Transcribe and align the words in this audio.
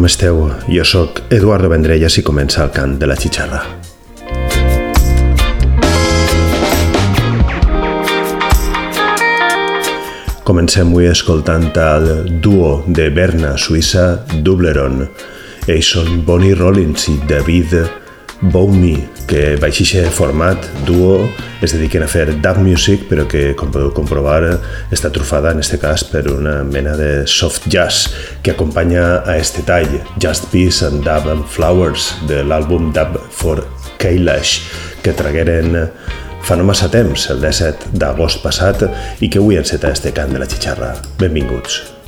Com 0.00 0.06
esteu? 0.08 0.38
Jo 0.72 0.80
sóc 0.88 1.18
Eduardo 1.28 1.68
Vendrell 1.68 2.06
i 2.08 2.22
comença 2.24 2.62
el 2.64 2.70
cant 2.72 2.94
de 2.96 3.04
la 3.04 3.18
xixarra. 3.20 3.58
Comencem 10.48 10.88
avui 10.88 11.10
escoltant 11.10 11.68
el 11.82 12.40
duo 12.40 12.70
de 12.88 13.10
Berna, 13.12 13.58
Suïssa, 13.60 14.24
Dubleron. 14.40 15.04
Ells 15.68 15.92
són 15.92 16.24
Bonnie 16.24 16.56
Rollins 16.56 17.04
i 17.12 17.18
David 17.28 17.76
Bowie, 18.40 19.04
que 19.28 19.58
baix 19.60 19.84
aquest 19.84 20.16
format 20.16 20.64
duo 20.88 21.26
es 21.60 21.74
dediquen 21.74 22.04
a 22.04 22.08
fer 22.10 22.26
dub 22.32 22.60
music, 22.64 23.06
però 23.10 23.26
que, 23.28 23.50
com 23.58 23.72
podeu 23.72 23.92
comprovar, 23.96 24.40
està 24.92 25.12
trufada, 25.12 25.52
en 25.52 25.60
aquest 25.60 25.76
cas, 25.82 26.04
per 26.08 26.24
una 26.32 26.60
mena 26.64 26.96
de 26.98 27.26
soft 27.28 27.68
jazz 27.70 28.10
que 28.42 28.54
acompanya 28.54 29.22
a 29.26 29.36
este 29.36 29.62
tall, 29.68 30.00
Just 30.20 30.50
Peace 30.52 30.86
and 30.86 31.04
Dub 31.06 31.28
and 31.30 31.46
Flowers, 31.46 32.14
de 32.28 32.42
l'àlbum 32.44 32.90
Dub 32.96 33.20
for 33.30 33.66
Kailash, 34.00 34.60
que 35.04 35.14
tragueren 35.16 35.76
fa 36.40 36.56
no 36.56 36.64
massa 36.64 36.88
temps, 36.90 37.28
el 37.30 37.44
17 37.44 37.92
d'agost 38.00 38.42
passat, 38.44 38.86
i 39.20 39.28
que 39.28 39.42
avui 39.42 39.60
enceta 39.60 39.92
este 39.92 40.14
cant 40.16 40.32
de 40.32 40.40
la 40.40 40.48
xixarra. 40.48 40.94
Benvinguts. 41.20 41.99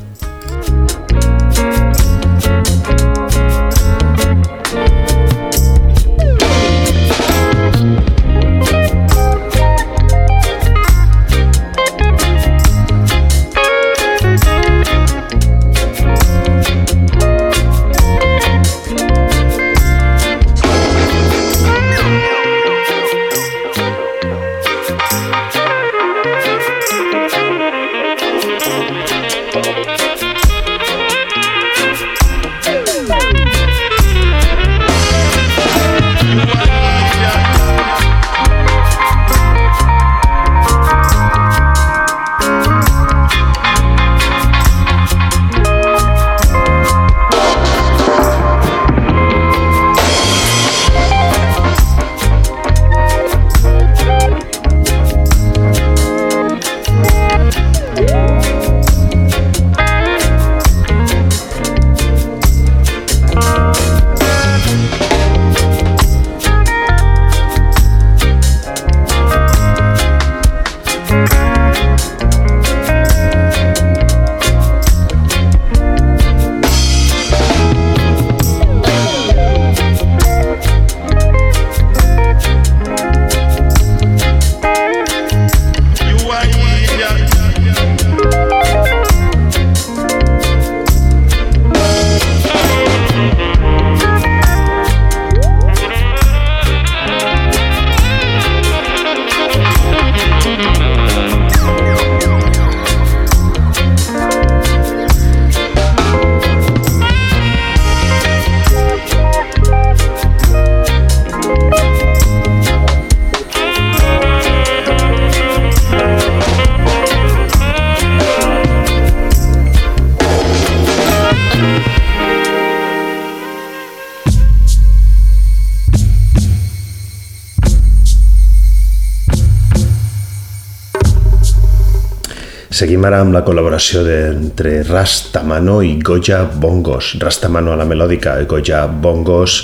Seguim 133.02 133.16
ara 133.16 133.24
amb 133.24 133.34
la 133.34 133.40
col·laboració 133.42 134.04
entre 134.06 134.84
Rastamano 134.86 135.80
i 135.82 135.96
Goya 136.06 136.44
Bongos. 136.46 137.16
Rastamano 137.18 137.72
a 137.72 137.78
la 137.80 137.86
melòdica 137.90 138.36
i 138.38 138.46
Goya 138.46 138.84
Bongos 138.86 139.56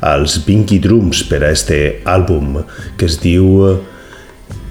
als 0.00 0.38
Vinky 0.46 0.78
Drums 0.80 1.20
per 1.28 1.42
a 1.44 1.50
este 1.52 2.00
àlbum 2.08 2.56
que 2.96 3.04
es 3.04 3.18
diu 3.20 3.68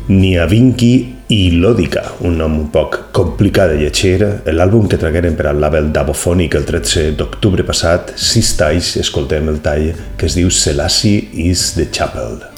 Niavinki 0.10 0.92
i 1.38 1.40
Lòdica, 1.54 2.02
un 2.26 2.42
nom 2.42 2.58
un 2.64 2.74
poc 2.74 2.98
complicat 3.14 3.76
de 3.76 3.84
llegir. 3.84 4.18
L'àlbum 4.50 4.90
que 4.90 4.98
tragueren 4.98 5.38
per 5.38 5.52
al 5.52 5.62
label 5.62 5.94
Dabofònic 5.94 6.58
el 6.58 6.66
13 6.66 7.12
d'octubre 7.22 7.62
passat, 7.70 8.16
sis 8.18 8.56
talls, 8.58 8.96
escoltem 9.06 9.54
el 9.54 9.62
tall 9.62 9.92
que 10.18 10.26
es 10.26 10.42
diu 10.42 10.50
Selassie 10.50 11.30
is 11.46 11.76
the 11.78 11.92
Chapel. 11.94 12.55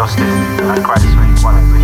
Oppression 0.00 0.24
and 0.24 0.86
for 1.12 1.30
equality. 1.36 1.79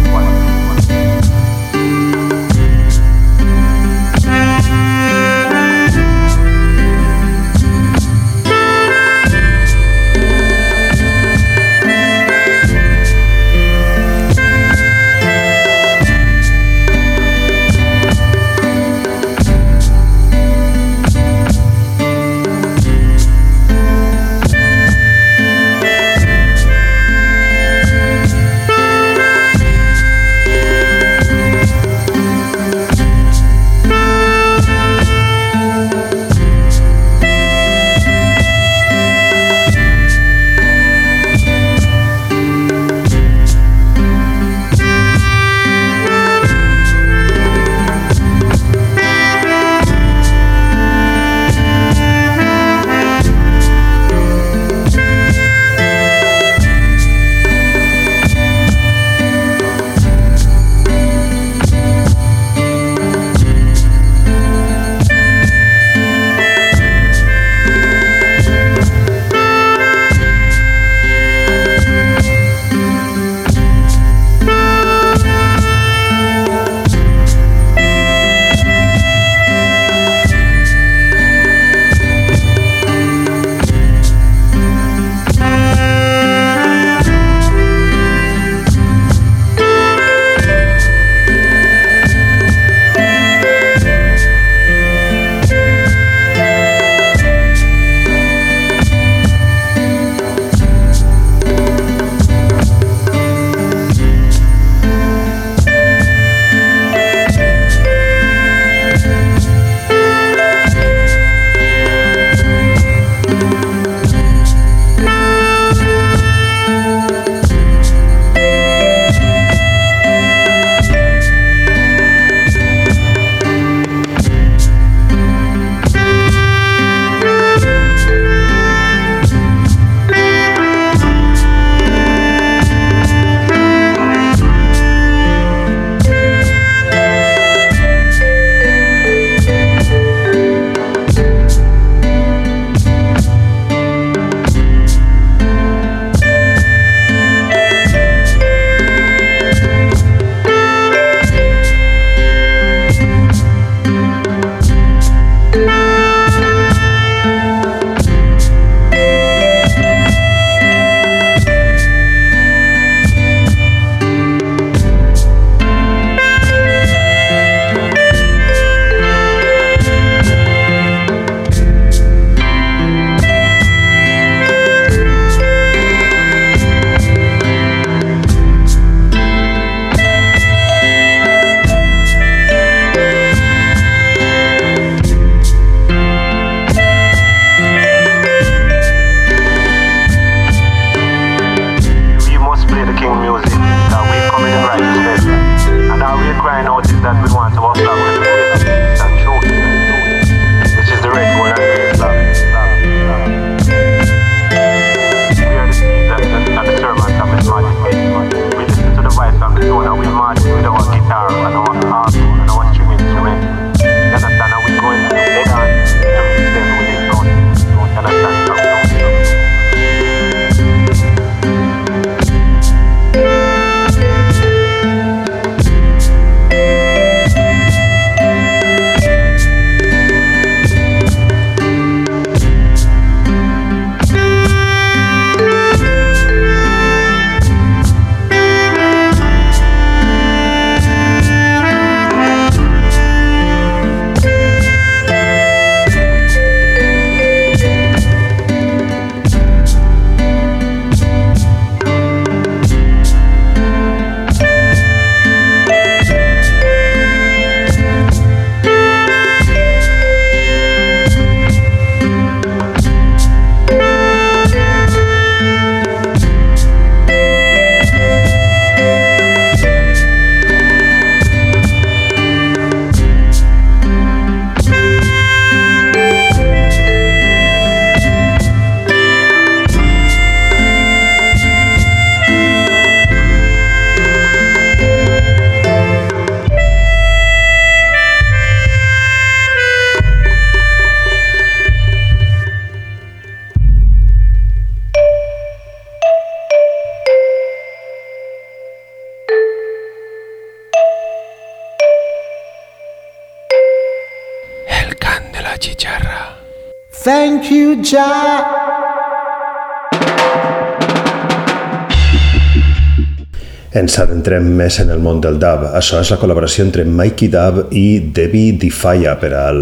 Ens 313.86 314.00
adentrem 314.02 314.48
més 314.58 314.80
en 314.82 314.88
el 314.90 314.98
món 314.98 315.20
del 315.22 315.36
dub. 315.38 315.60
Això 315.78 316.00
és 316.02 316.08
la 316.10 316.16
col·laboració 316.18 316.64
entre 316.64 316.82
Mikey 316.82 317.28
Dub 317.30 317.68
i 317.70 318.00
Debbie 318.16 318.56
Defaya 318.58 319.12
per 319.20 319.30
al 319.38 319.60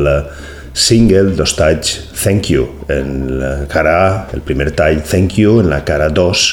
single 0.72 1.34
dos 1.36 1.52
talls 1.58 1.90
Thank 2.22 2.48
You. 2.48 2.64
En 2.88 3.10
la 3.42 3.50
cara 3.68 3.92
A, 4.06 4.06
el 4.32 4.40
primer 4.40 4.70
tall 4.78 5.02
Thank 5.04 5.36
You, 5.42 5.58
en 5.60 5.68
la 5.68 5.82
cara 5.84 6.08
2, 6.08 6.46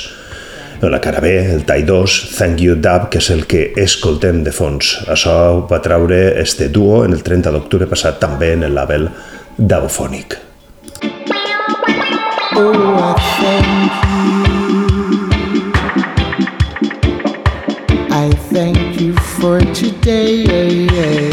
en 0.81 0.91
la 0.91 0.99
cara 0.99 1.23
B, 1.23 1.31
el 1.53 1.63
tall 1.63 1.85
2, 1.87 2.19
Thank 2.35 2.59
You 2.59 2.75
Dub, 2.75 3.07
que 3.07 3.23
és 3.23 3.31
el 3.31 3.47
que 3.47 3.63
escoltem 3.79 4.43
de 4.43 4.51
fons. 4.51 4.97
Això 5.07 5.63
va 5.71 5.79
traure 5.79 6.19
este 6.43 6.67
duo 6.67 7.05
en 7.05 7.15
el 7.15 7.23
30 7.23 7.55
d'octubre 7.55 7.87
passat 7.87 8.19
també 8.19 8.51
en 8.59 8.67
el 8.67 8.75
label 8.75 9.07
Dubphonic. 9.55 10.41
Oh, 12.51 13.15
thank 13.39 14.00
today. 19.73 21.30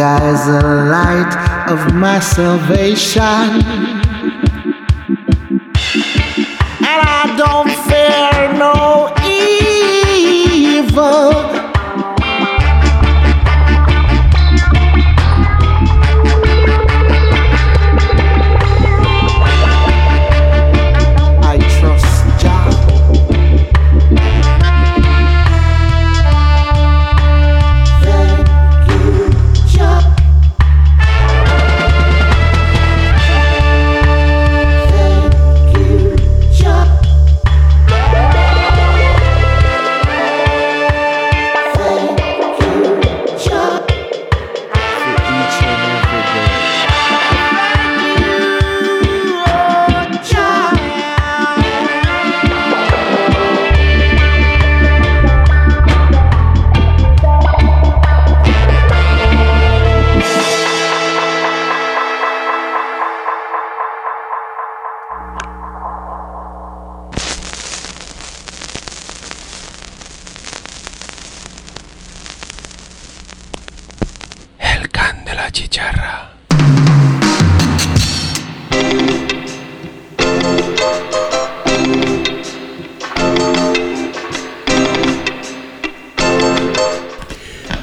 Is 0.00 0.46
the 0.46 0.62
light 0.62 1.68
of 1.68 1.92
my 1.92 2.20
salvation. 2.20 3.22
And 6.80 7.00
I 7.04 7.29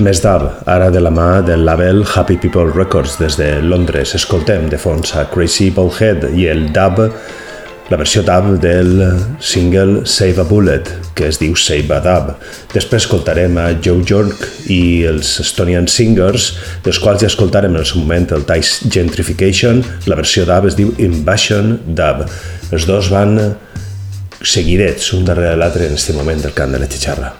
Més 0.07 0.21
dub, 0.23 0.43
ara 0.71 0.85
de 0.87 1.01
la 1.03 1.09
mà 1.11 1.41
del 1.43 1.65
label 1.67 1.97
Happy 2.07 2.37
People 2.39 2.69
Records 2.71 3.17
des 3.19 3.35
de 3.35 3.47
Londres. 3.59 4.13
Escoltem 4.15 4.69
de 4.71 4.77
fons 4.79 5.09
a 5.19 5.25
Crazy 5.27 5.65
Ballhead 5.75 6.21
i 6.31 6.45
el 6.47 6.61
dub, 6.71 7.01
la 7.91 7.97
versió 7.99 8.21
dub 8.23 8.53
del 8.63 9.01
single 9.43 10.05
Save 10.07 10.39
a 10.39 10.45
Bullet, 10.47 10.87
que 11.11 11.27
es 11.27 11.41
diu 11.41 11.57
Save 11.59 11.91
a 11.91 11.99
Dub. 12.05 12.29
Després 12.71 13.03
escoltarem 13.03 13.59
a 13.59 13.65
Joe 13.83 14.05
York 14.07 14.45
i 14.71 15.03
els 15.09 15.33
Estonian 15.43 15.89
Singers, 15.91 16.53
dels 16.85 17.01
quals 17.03 17.25
ja 17.25 17.27
escoltarem 17.27 17.75
en 17.75 17.81
el 17.81 17.89
seu 17.89 17.99
moment 17.99 18.29
el 18.37 18.45
Tice 18.47 18.87
Gentrification, 18.87 19.81
la 20.07 20.19
versió 20.21 20.45
dub 20.47 20.69
es 20.69 20.77
diu 20.79 20.93
Invasion 21.03 21.81
Dub. 21.83 22.23
Els 22.71 22.87
dos 22.87 23.11
van 23.11 23.35
seguidets 24.39 25.11
un 25.19 25.27
darrere 25.27 25.59
l'altre 25.59 25.89
en 25.89 25.99
aquest 25.99 26.15
moment 26.15 26.47
del 26.47 26.55
cant 26.55 26.71
de 26.71 26.79
la 26.79 26.87
xixarra. 26.87 27.33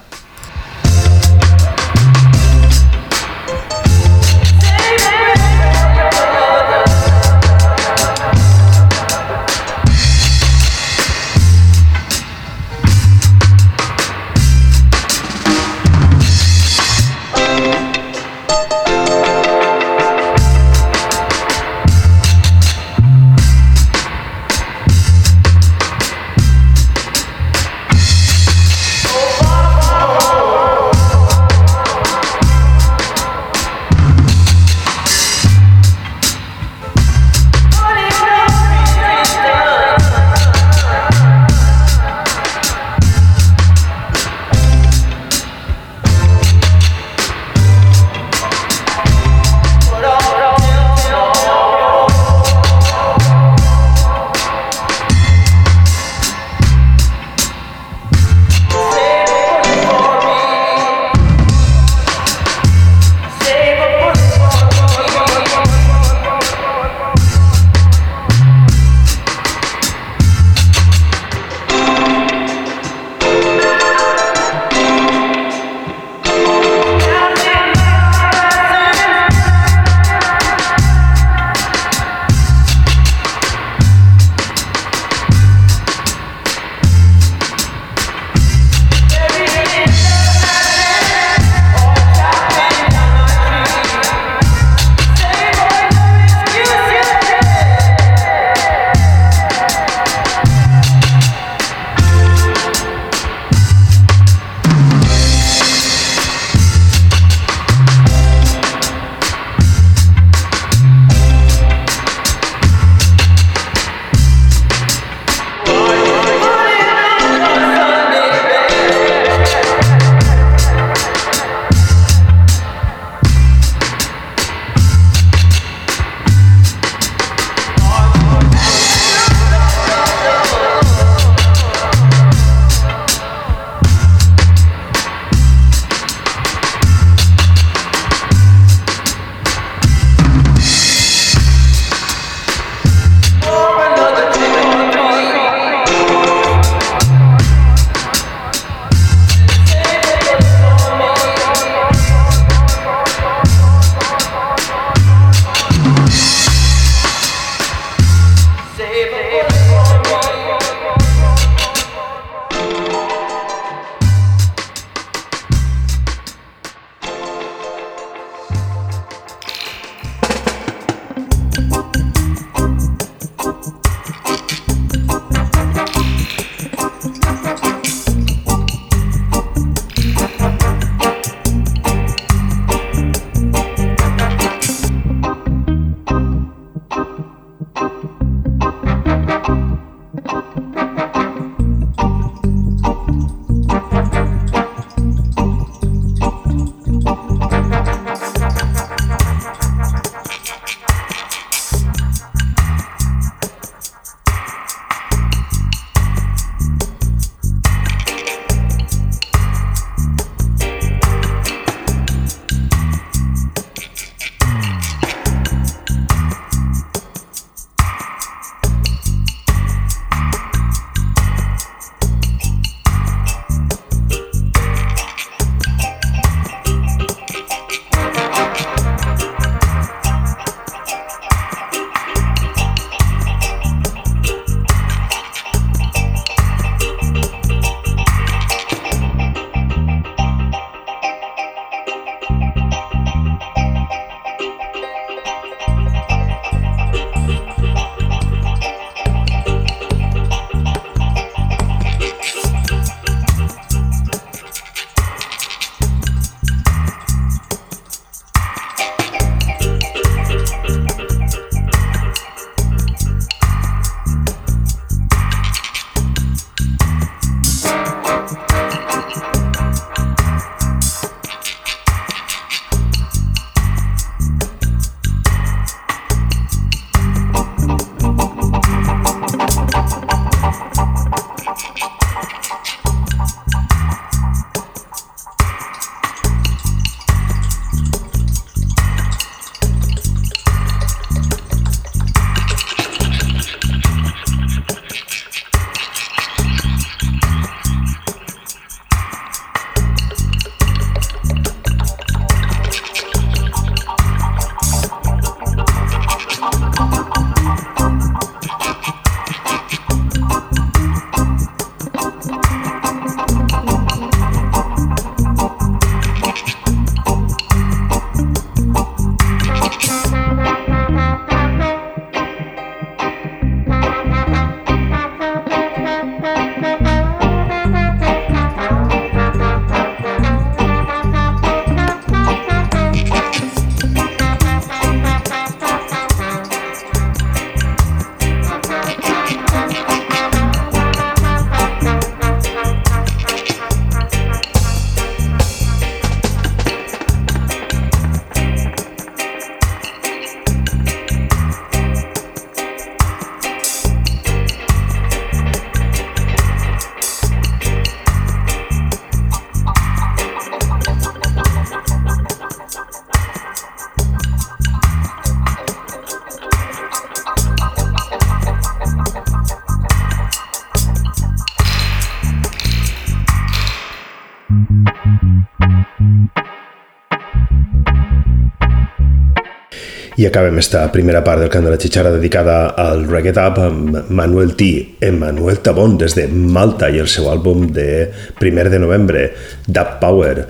I 380.17 380.25
acabem 380.25 380.57
esta 380.57 380.87
primera 380.89 381.19
part 381.21 381.43
del 381.43 381.51
cant 381.53 381.67
de 381.67 381.69
la 381.69 381.77
xitxarra 381.77 382.09
dedicada 382.09 382.71
al 382.81 383.03
reggae 383.05 383.35
dub 383.37 383.59
amb 383.61 384.09
Manuel 384.09 384.55
T. 384.57 384.65
Emmanuel 385.05 385.59
Tabón 385.61 385.99
des 386.01 386.15
de 386.17 386.25
Malta 386.27 386.89
i 386.89 386.97
el 386.97 387.05
seu 387.05 387.27
àlbum 387.29 387.67
de 387.69 388.07
primer 388.39 388.71
de 388.73 388.79
novembre, 388.81 389.27
Dub 389.67 389.99
Power. 390.01 390.47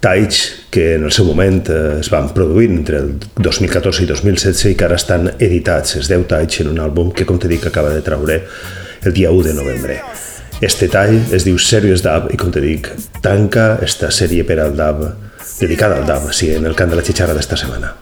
Talls 0.00 0.38
que 0.72 0.94
en 0.94 1.04
el 1.04 1.12
seu 1.12 1.28
moment 1.28 1.68
eh, 1.68 2.00
es 2.00 2.08
van 2.08 2.32
produir 2.32 2.70
entre 2.72 3.02
el 3.04 3.12
2014 3.36 4.06
i 4.06 4.08
2016 4.08 4.72
i 4.72 4.74
que 4.80 4.88
ara 4.88 4.96
estan 4.96 5.34
editats, 5.36 5.98
els 6.00 6.08
10 6.08 6.24
talls 6.30 6.62
en 6.64 6.72
un 6.72 6.80
àlbum 6.80 7.12
que, 7.12 7.28
com 7.28 7.36
te 7.36 7.50
dic, 7.52 7.68
acaba 7.68 7.92
de 7.92 8.00
traure 8.00 8.40
el 9.04 9.12
dia 9.12 9.36
1 9.36 9.50
de 9.50 9.56
novembre. 9.58 10.00
Este 10.64 10.88
tall 10.88 11.18
es 11.28 11.44
diu 11.44 11.60
Serious 11.60 12.00
Dub 12.00 12.32
i, 12.32 12.40
com 12.40 12.48
te 12.48 12.64
dic, 12.64 12.88
tanca 13.20 13.74
esta 13.84 14.08
sèrie 14.08 14.48
per 14.48 14.62
al 14.64 14.72
dub, 14.80 15.10
dedicada 15.58 16.00
al 16.00 16.08
dub, 16.08 16.32
sí, 16.32 16.54
en 16.56 16.64
el 16.64 16.72
cant 16.72 16.88
de 16.88 16.96
la 16.96 17.04
xitxarra 17.04 17.36
d'esta 17.36 17.60
setmana. 17.60 17.92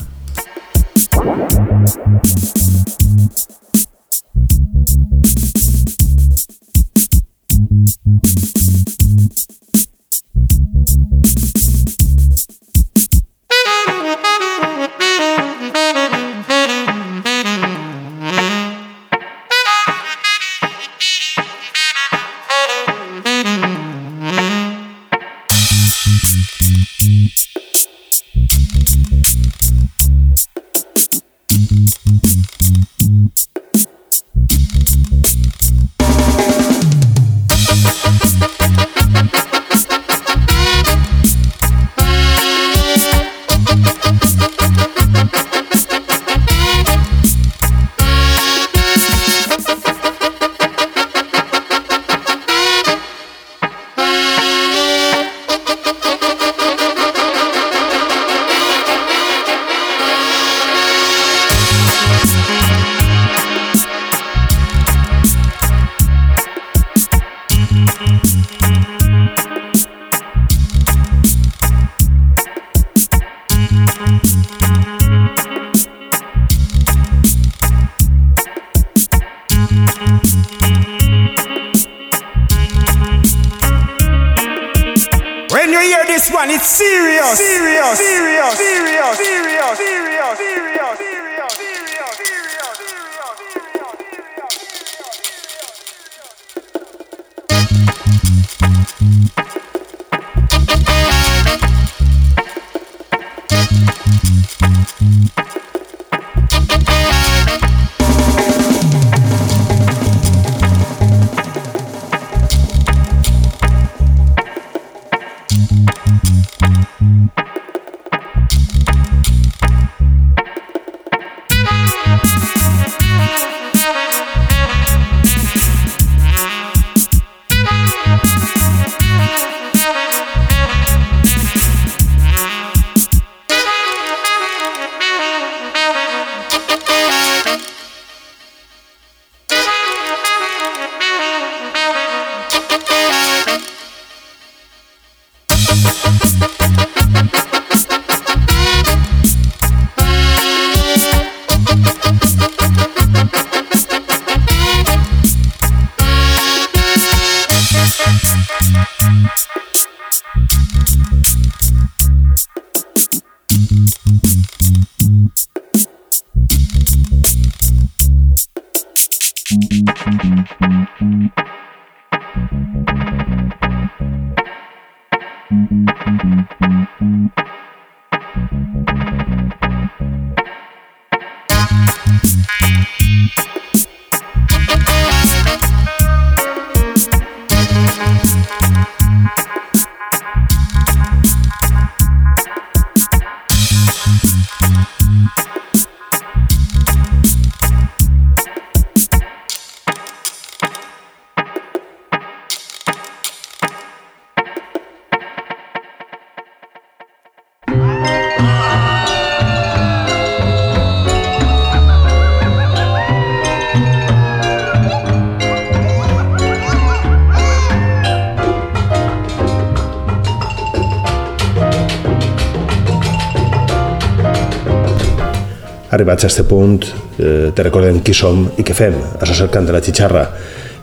Arribats 225.99 226.23
a 226.23 226.29
este 226.29 226.45
punt, 226.45 226.85
eh, 227.19 227.51
te 227.53 227.63
recordem 227.67 227.97
qui 228.07 228.13
som 228.15 228.45
i 228.55 228.63
què 228.63 228.71
fem. 228.71 228.95
Això 229.19 229.33
és 229.35 229.41
el 229.43 229.49
cant 229.51 229.65
de 229.67 229.73
la 229.75 229.81
xitxarra. 229.83 230.21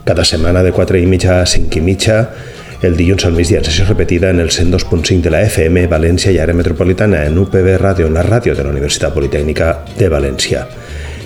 Cada 0.04 0.26
setmana 0.28 0.60
de 0.62 0.72
4 0.76 0.98
i 1.00 1.06
mitja 1.08 1.38
a 1.40 1.46
5 1.46 1.78
i 1.78 1.80
mitja, 1.80 2.18
el 2.82 2.98
dilluns 2.98 3.24
al 3.24 3.32
migdia 3.32 3.62
en 3.62 3.64
sessió 3.64 3.86
repetida 3.86 4.28
en 4.28 4.40
el 4.40 4.50
102.5 4.50 5.22
de 5.22 5.30
la 5.30 5.40
FM, 5.40 5.86
València 5.88 6.34
i 6.34 6.36
àrea 6.36 6.54
metropolitana, 6.54 7.24
en 7.24 7.38
UPB 7.38 7.78
Ràdio, 7.80 8.10
la 8.12 8.26
ràdio 8.26 8.54
de 8.54 8.62
la 8.62 8.74
Universitat 8.74 9.14
Politécnica 9.14 9.86
de 9.96 10.10
València. 10.12 10.66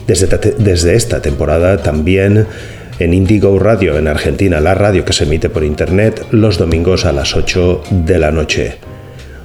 Desde, 0.07 0.39
desde 0.59 0.95
esta 0.95 1.21
temporada 1.21 1.77
también 1.83 2.47
en 3.01 3.13
Indigo 3.13 3.59
Radio 3.59 3.99
en 3.99 4.07
Argentina, 4.07 4.61
la 4.61 4.75
radio 4.75 5.05
que 5.05 5.13
se 5.13 5.25
emite 5.25 5.51
por 5.51 5.65
internet 5.65 6.27
los 6.31 6.59
domingos 6.59 7.07
a 7.07 7.13
las 7.13 7.35
8 7.35 7.83
de 7.91 8.19
la 8.21 8.31
noche. 8.31 8.90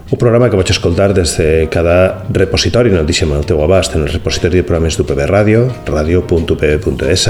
Un 0.06 0.20
programa 0.22 0.52
que 0.52 0.58
vaig 0.60 0.70
escoltar 0.70 1.16
des 1.18 1.32
de 1.40 1.66
cada 1.74 2.28
repositori, 2.30 2.92
no 2.94 3.00
el 3.02 3.08
deixem 3.10 3.32
al 3.34 3.48
teu 3.50 3.64
abast, 3.66 3.96
en 3.98 4.04
el 4.06 4.12
repositori 4.14 4.60
de 4.62 4.68
programes 4.68 5.00
d'UPB 5.00 5.24
Ràdio, 5.32 5.64
radio.upb.es, 5.88 7.26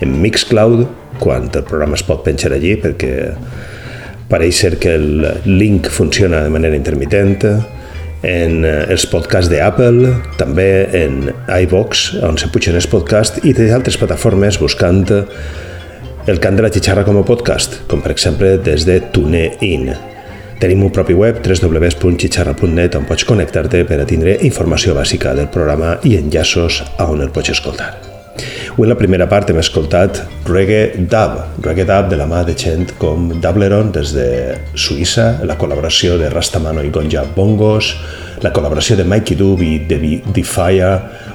en 0.00 0.14
Mixcloud, 0.22 0.86
quan 1.20 1.50
el 1.52 1.66
programa 1.68 1.98
es 2.00 2.06
pot 2.08 2.24
penjar 2.24 2.54
allí, 2.56 2.72
perquè 2.80 3.12
pareix 4.32 4.62
ser 4.64 4.72
que 4.80 4.96
el 4.96 5.28
link 5.44 5.92
funciona 5.92 6.40
de 6.40 6.56
manera 6.56 6.80
intermitent, 6.80 7.44
en 8.24 8.64
eh, 8.64 8.74
els 8.88 9.04
podcasts 9.12 9.52
d'Apple, 9.52 10.16
també 10.40 10.70
en 10.96 11.20
iVox, 11.52 12.08
on 12.24 12.40
se 12.40 12.48
pugen 12.48 12.80
els 12.80 12.88
podcasts, 12.88 13.44
i 13.44 13.52
d'altres 13.52 14.00
plataformes 14.00 14.56
buscant 14.56 15.04
el 16.26 16.40
cant 16.40 16.56
de 16.56 16.64
la 16.64 16.72
xixarra 16.72 17.04
com 17.04 17.20
a 17.20 17.28
podcast, 17.28 17.82
com 17.92 18.00
per 18.00 18.16
exemple 18.16 18.56
des 18.56 18.88
de 18.88 19.02
TuneIn. 19.12 20.15
Tenim 20.56 20.86
un 20.86 20.90
propi 20.90 21.12
web, 21.12 21.42
www.xixarra.net, 21.44 22.94
on 22.96 23.04
pots 23.04 23.26
connectar-te 23.28 23.82
per 23.84 23.98
a 24.00 24.06
tindre 24.08 24.38
informació 24.46 24.94
bàsica 24.96 25.34
del 25.36 25.50
programa 25.52 25.98
i 26.08 26.14
enllaços 26.16 26.78
a 26.96 27.10
on 27.12 27.20
el 27.20 27.28
pots 27.34 27.52
escoltar. 27.52 27.90
Avui 28.76 28.84
en 28.84 28.90
la 28.92 28.96
primera 28.96 29.26
part 29.28 29.48
hem 29.52 29.58
escoltat 29.60 30.22
Reggae 30.48 30.96
Dub, 31.12 31.36
Reggae 31.64 31.84
Dub 31.88 32.08
de 32.08 32.16
la 32.20 32.26
mà 32.28 32.42
de 32.44 32.54
gent 32.56 32.90
com 33.00 33.28
Dubleron 33.40 33.92
des 33.92 34.14
de 34.16 34.28
Suïssa, 34.72 35.42
la 35.44 35.58
col·laboració 35.60 36.16
de 36.20 36.28
Rastamano 36.32 36.84
i 36.84 36.92
Gonja 36.92 37.26
Bongos, 37.36 37.92
la 38.44 38.52
col·laboració 38.56 38.96
de 38.96 39.04
Mikey 39.08 39.36
Dub 39.36 39.60
i 39.64 39.78
de 39.88 40.00
Defire, 40.32 40.90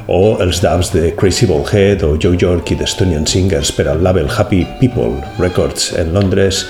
o 0.09 0.37
els 0.41 0.63
dubs 0.65 0.89
de 0.93 1.13
Crazy 1.17 1.45
Ballhead 1.49 2.01
o 2.05 2.15
Joe 2.17 2.37
York 2.41 2.73
i 2.73 2.77
The 2.81 2.89
Stonian 2.89 3.29
Singers 3.29 3.73
per 3.77 3.85
al 3.89 4.01
label 4.01 4.29
Happy 4.29 4.65
People 4.81 5.13
Records 5.37 5.93
en 5.97 6.13
Londres, 6.13 6.65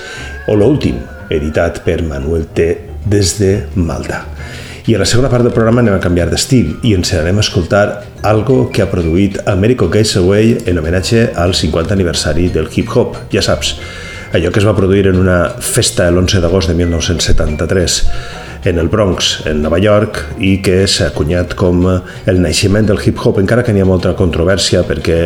o 0.52 0.56
l'últim, 0.60 1.00
editat 1.32 1.82
per 1.86 2.02
Manuel 2.04 2.48
T. 2.54 2.72
des 3.06 3.38
de 3.40 3.54
Malta. 3.76 4.26
I 4.90 4.96
a 4.96 5.00
la 5.00 5.06
segona 5.06 5.30
part 5.30 5.46
del 5.46 5.54
programa 5.54 5.84
anem 5.84 5.94
a 5.94 6.02
canviar 6.02 6.28
d'estil 6.32 6.72
i 6.88 6.96
ens 6.98 7.12
anem 7.14 7.38
a 7.38 7.44
escoltar 7.46 7.86
algo 8.26 8.64
que 8.74 8.82
ha 8.82 8.90
produït 8.90 9.38
Americo 9.46 9.86
Away 9.86 10.58
en 10.66 10.80
homenatge 10.80 11.32
al 11.36 11.54
50 11.54 11.94
aniversari 11.94 12.50
del 12.50 12.70
hip-hop, 12.74 13.18
ja 13.32 13.42
saps, 13.42 13.76
allò 14.34 14.52
que 14.52 14.60
es 14.60 14.66
va 14.66 14.76
produir 14.76 15.08
en 15.08 15.20
una 15.20 15.50
festa 15.60 16.10
l'11 16.10 16.42
d'agost 16.42 16.70
de 16.70 16.76
1973 16.76 18.02
en 18.66 18.78
el 18.78 18.88
Bronx, 18.90 19.44
en 19.46 19.62
Nova 19.62 19.80
York, 19.80 20.24
i 20.40 20.62
que 20.62 20.88
s'ha 20.88 21.12
acunyat 21.12 21.54
com 21.58 21.86
el 21.90 22.42
naixement 22.42 22.88
del 22.90 23.02
hip-hop, 23.02 23.40
encara 23.42 23.64
que 23.64 23.74
n'hi 23.74 23.82
ha 23.82 23.90
molta 23.90 24.16
controvèrsia 24.18 24.84
perquè 24.88 25.22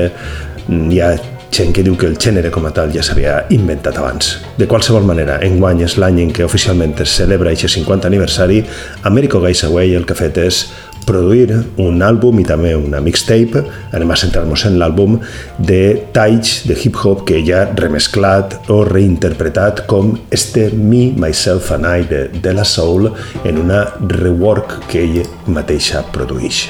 hi 0.68 1.00
ha 1.00 1.16
gent 1.56 1.72
que 1.72 1.84
diu 1.86 1.96
que 1.96 2.08
el 2.10 2.18
gènere 2.20 2.50
com 2.52 2.66
a 2.68 2.72
tal 2.76 2.92
ja 2.92 3.04
s'havia 3.06 3.36
inventat 3.56 3.96
abans. 4.02 4.34
De 4.60 4.68
qualsevol 4.68 5.06
manera, 5.08 5.38
enguany 5.46 5.86
és 5.86 5.96
l'any 6.02 6.20
en 6.26 6.34
què 6.36 6.44
oficialment 6.44 6.98
es 7.06 7.14
celebra 7.16 7.54
aquest 7.56 7.78
50 7.78 8.10
aniversari, 8.10 8.60
Americo 9.08 9.40
Guys 9.40 9.64
Away 9.64 9.96
el 9.96 10.06
que 10.06 10.18
ha 10.18 10.20
fet 10.20 10.42
és 10.44 10.66
produir 11.06 11.54
un 11.80 12.02
àlbum 12.04 12.42
i 12.42 12.46
també 12.48 12.74
una 12.76 13.00
mixtape, 13.04 13.64
anem 13.96 14.12
a 14.12 14.20
centrar-nos 14.20 14.66
en 14.68 14.80
l'àlbum, 14.82 15.20
de 15.60 15.82
talls 16.16 16.64
de 16.68 16.76
hip-hop 16.76 17.24
que 17.30 17.44
ja 17.48 17.66
remesclat 17.72 18.58
o 18.74 18.82
reinterpretat 18.88 19.86
com 19.88 20.16
este 20.36 20.72
Me, 20.76 21.12
Myself 21.16 21.72
and 21.78 21.88
I 21.92 22.10
de, 22.10 22.26
de 22.36 22.56
la 22.58 22.66
Soul 22.66 23.12
en 23.46 23.62
una 23.62 23.86
rework 24.02 24.82
que 24.90 25.06
ell 25.06 25.22
mateixa 25.48 26.04
produeix. 26.12 26.66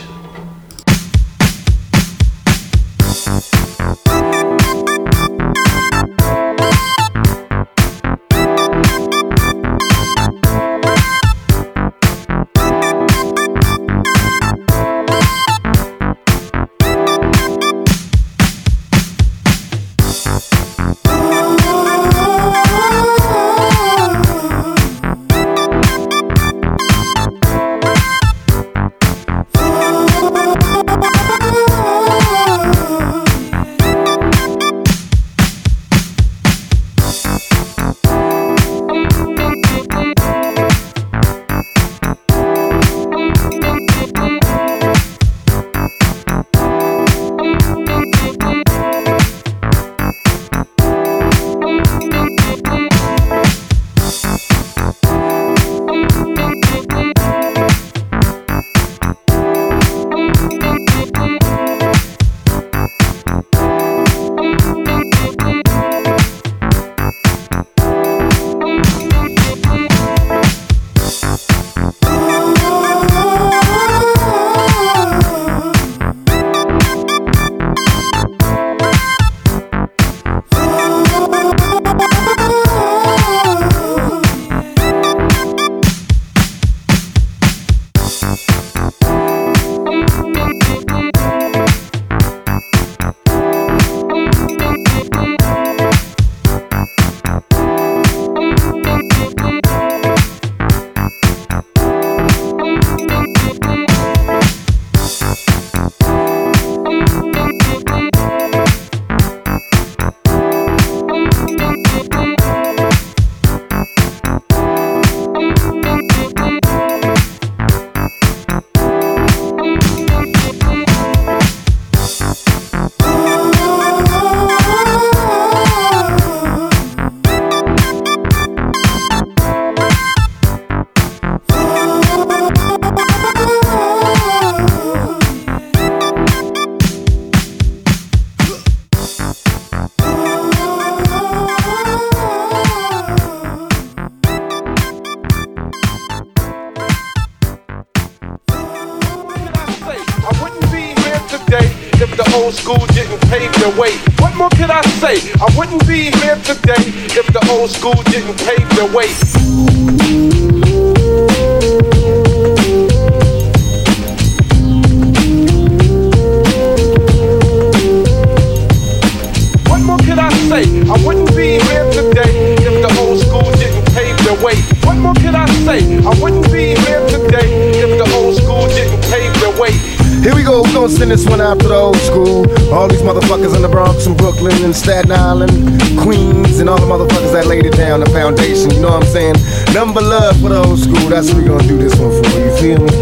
say? 170.55 170.79
I 170.87 170.95
wouldn't 171.05 171.35
be 171.35 171.59
here 171.59 171.87
today 171.91 172.55
if 172.63 172.75
the 172.79 172.91
old 172.99 173.19
school 173.19 173.49
didn't 173.59 173.85
pave 173.91 174.15
the 174.23 174.35
way. 174.39 174.55
What 174.87 174.97
more 174.97 175.13
could 175.15 175.35
I 175.35 175.45
say? 175.67 175.83
I 175.99 176.13
wouldn't 176.21 176.47
be 176.51 176.75
here 176.85 177.03
today 177.11 177.75
if 177.83 177.91
the 177.99 178.07
old 178.15 178.35
school 178.39 178.67
didn't 178.67 179.01
pave 179.11 179.33
the 179.43 179.51
way. 179.59 179.75
Here 180.23 180.33
we 180.33 180.43
go, 180.43 180.63
we 180.63 180.71
gon' 180.73 180.89
send 180.89 181.11
this 181.11 181.25
one 181.27 181.41
out 181.41 181.59
to 181.59 181.67
the 181.67 181.75
old 181.75 181.97
school. 181.97 182.47
All 182.73 182.87
these 182.87 183.01
motherfuckers 183.01 183.55
in 183.55 183.61
the 183.61 183.69
Bronx 183.69 184.05
and 184.05 184.17
Brooklyn 184.17 184.55
and 184.63 184.75
Staten 184.75 185.11
Island, 185.11 185.51
Queens, 185.99 186.59
and 186.59 186.69
all 186.69 186.79
the 186.79 186.87
motherfuckers 186.87 187.33
that 187.33 187.47
laid 187.47 187.65
it 187.65 187.75
down, 187.75 187.99
the 187.99 188.09
foundation, 188.09 188.71
you 188.71 188.81
know 188.81 188.95
what 188.95 189.03
I'm 189.03 189.11
saying? 189.11 189.35
Number 189.73 190.01
love 190.01 190.39
for 190.41 190.49
the 190.49 190.63
old 190.63 190.79
school, 190.79 191.09
that's 191.09 191.29
what 191.31 191.43
we 191.43 191.47
gonna 191.47 191.67
do 191.67 191.77
this 191.77 191.99
one 191.99 192.11
for, 192.15 192.39
you 192.39 192.51
feel 192.57 192.79
me? 192.79 192.95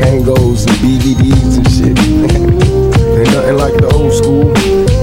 Kangos 0.00 0.66
and 0.66 0.76
BVDS 0.82 1.52
and 1.60 1.68
shit. 1.68 1.96
Ain't 3.20 3.30
nothing 3.34 3.56
like 3.56 3.76
the 3.76 3.90
old 3.92 4.12
school. 4.12 4.99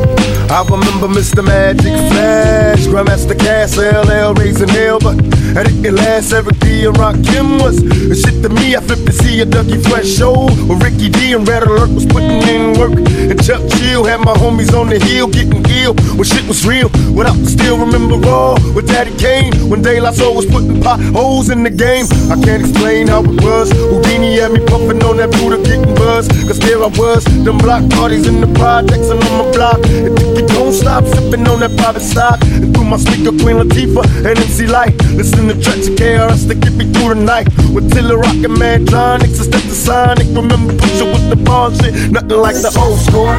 I 0.50 0.64
remember 0.64 1.08
Mr. 1.08 1.44
Magic 1.44 1.92
Flash, 2.10 2.88
Grandmaster 2.88 3.36
Caz, 3.36 3.76
LL 3.76 4.34
raising 4.36 4.70
hell, 4.70 4.98
but 4.98 5.16
I 5.58 5.64
didn't 5.64 5.94
last. 5.96 6.32
Eric 6.32 6.60
B 6.62 6.86
and 6.86 6.96
Rakim 6.96 7.62
was 7.62 7.84
the 7.84 8.16
shit 8.16 8.42
to 8.44 8.50
me. 8.50 8.76
I 8.76 8.80
flipped 8.80 9.06
to 9.08 9.12
see 9.12 9.42
a 9.42 9.46
Dougie 9.46 9.82
Fresh 9.90 10.08
show 10.08 10.46
with 10.46 10.82
Ricky 10.82 11.10
D 11.10 11.34
and 11.34 11.46
Red 11.48 11.64
Alert 11.64 11.90
was 11.90 12.06
putting 12.06 12.42
in 12.48 12.80
work. 12.80 12.96
And 12.96 13.44
Chuck 13.44 13.62
Chill 13.76 14.06
had 14.06 14.22
my 14.22 14.34
homies 14.36 14.74
on 14.74 14.88
the 14.88 15.00
hill 15.00 15.28
getting 15.28 15.57
ill 15.88 15.96
when 16.18 16.26
shit 16.26 16.46
was 16.48 16.66
real. 16.68 16.90
when 17.16 17.28
I 17.28 17.34
still 17.46 17.78
remember 17.78 18.16
all 18.28 18.56
with 18.76 18.88
Daddy 18.88 19.16
came, 19.18 19.54
when 19.70 19.82
La 19.82 20.12
Soul 20.12 20.36
was 20.36 20.46
putting 20.46 20.82
potholes 20.82 21.50
in 21.50 21.64
the 21.64 21.70
game. 21.70 22.06
I 22.32 22.36
can't 22.44 22.62
explain 22.62 23.08
how 23.08 23.24
it 23.24 23.42
was. 23.42 23.72
Houdini 23.72 24.40
had 24.40 24.52
me 24.52 24.60
puffing 24.66 25.02
on 25.04 25.18
that 25.18 25.32
Buddha 25.32 25.58
getting 25.64 25.96
buzz. 25.96 26.28
Cause 26.48 26.60
there 26.60 26.84
I 26.84 26.88
was, 27.00 27.24
them 27.46 27.58
block 27.58 27.90
parties 27.92 28.28
in 28.28 28.42
the 28.42 28.52
projects 28.60 29.10
and 29.10 29.24
on 29.24 29.34
my 29.40 29.52
block. 29.52 29.80
And 29.88 30.20
you 30.38 30.46
don't 30.48 30.74
stop 30.74 31.06
sipping 31.06 31.48
on 31.48 31.60
that 31.62 31.76
private 31.78 32.04
stock. 32.04 32.40
And 32.44 32.74
through 32.74 32.86
my 32.86 32.98
speaker, 32.98 33.32
Queen 33.42 33.58
Latifah 33.64 34.06
and 34.28 34.38
MC 34.38 34.68
Lyte. 34.68 34.96
Listen 35.16 35.48
to 35.48 35.56
Trench 35.62 35.88
and 35.88 35.98
KRS 35.98 36.48
to 36.50 36.56
get 36.56 36.74
me 36.74 36.86
through 36.94 37.16
the 37.16 37.22
night. 37.22 37.48
With 37.74 37.92
Tiller 37.94 38.18
Rockin' 38.18 38.56
Mantronix, 38.60 39.40
it's 39.40 39.48
the 39.48 39.60
Sonic. 39.74 40.28
Remember, 40.36 40.74
push 40.76 41.02
it 41.02 41.08
with 41.14 41.30
the 41.30 41.38
bar 41.38 41.74
shit. 41.76 42.12
Nothing 42.12 42.40
like 42.40 42.56
the 42.56 42.72
old 42.76 43.00
school. 43.00 43.32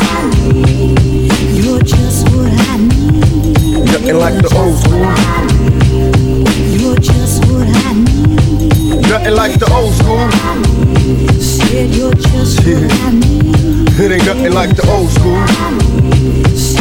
You're 1.58 1.82
just. 1.82 2.07
Nothing 3.98 4.16
like 4.20 4.34
the 4.40 4.54
old 4.56 4.78
school. 4.78 5.10
You're 6.78 6.94
just 7.00 7.44
what 7.50 7.66
I 7.66 7.94
need. 7.94 9.02
Nothing 9.10 9.34
like 9.34 9.58
the 9.58 9.68
old 9.74 9.92
school. 9.92 10.30
Said 11.42 11.90
you're 11.96 12.14
just 12.14 12.60
what 12.64 12.92
I 13.02 13.10
need. 13.10 13.88
It 13.98 14.12
ain't 14.12 14.24
nothing 14.24 14.52
like 14.52 14.76
the 14.76 14.88
old 14.88 15.10
school. 15.10 15.42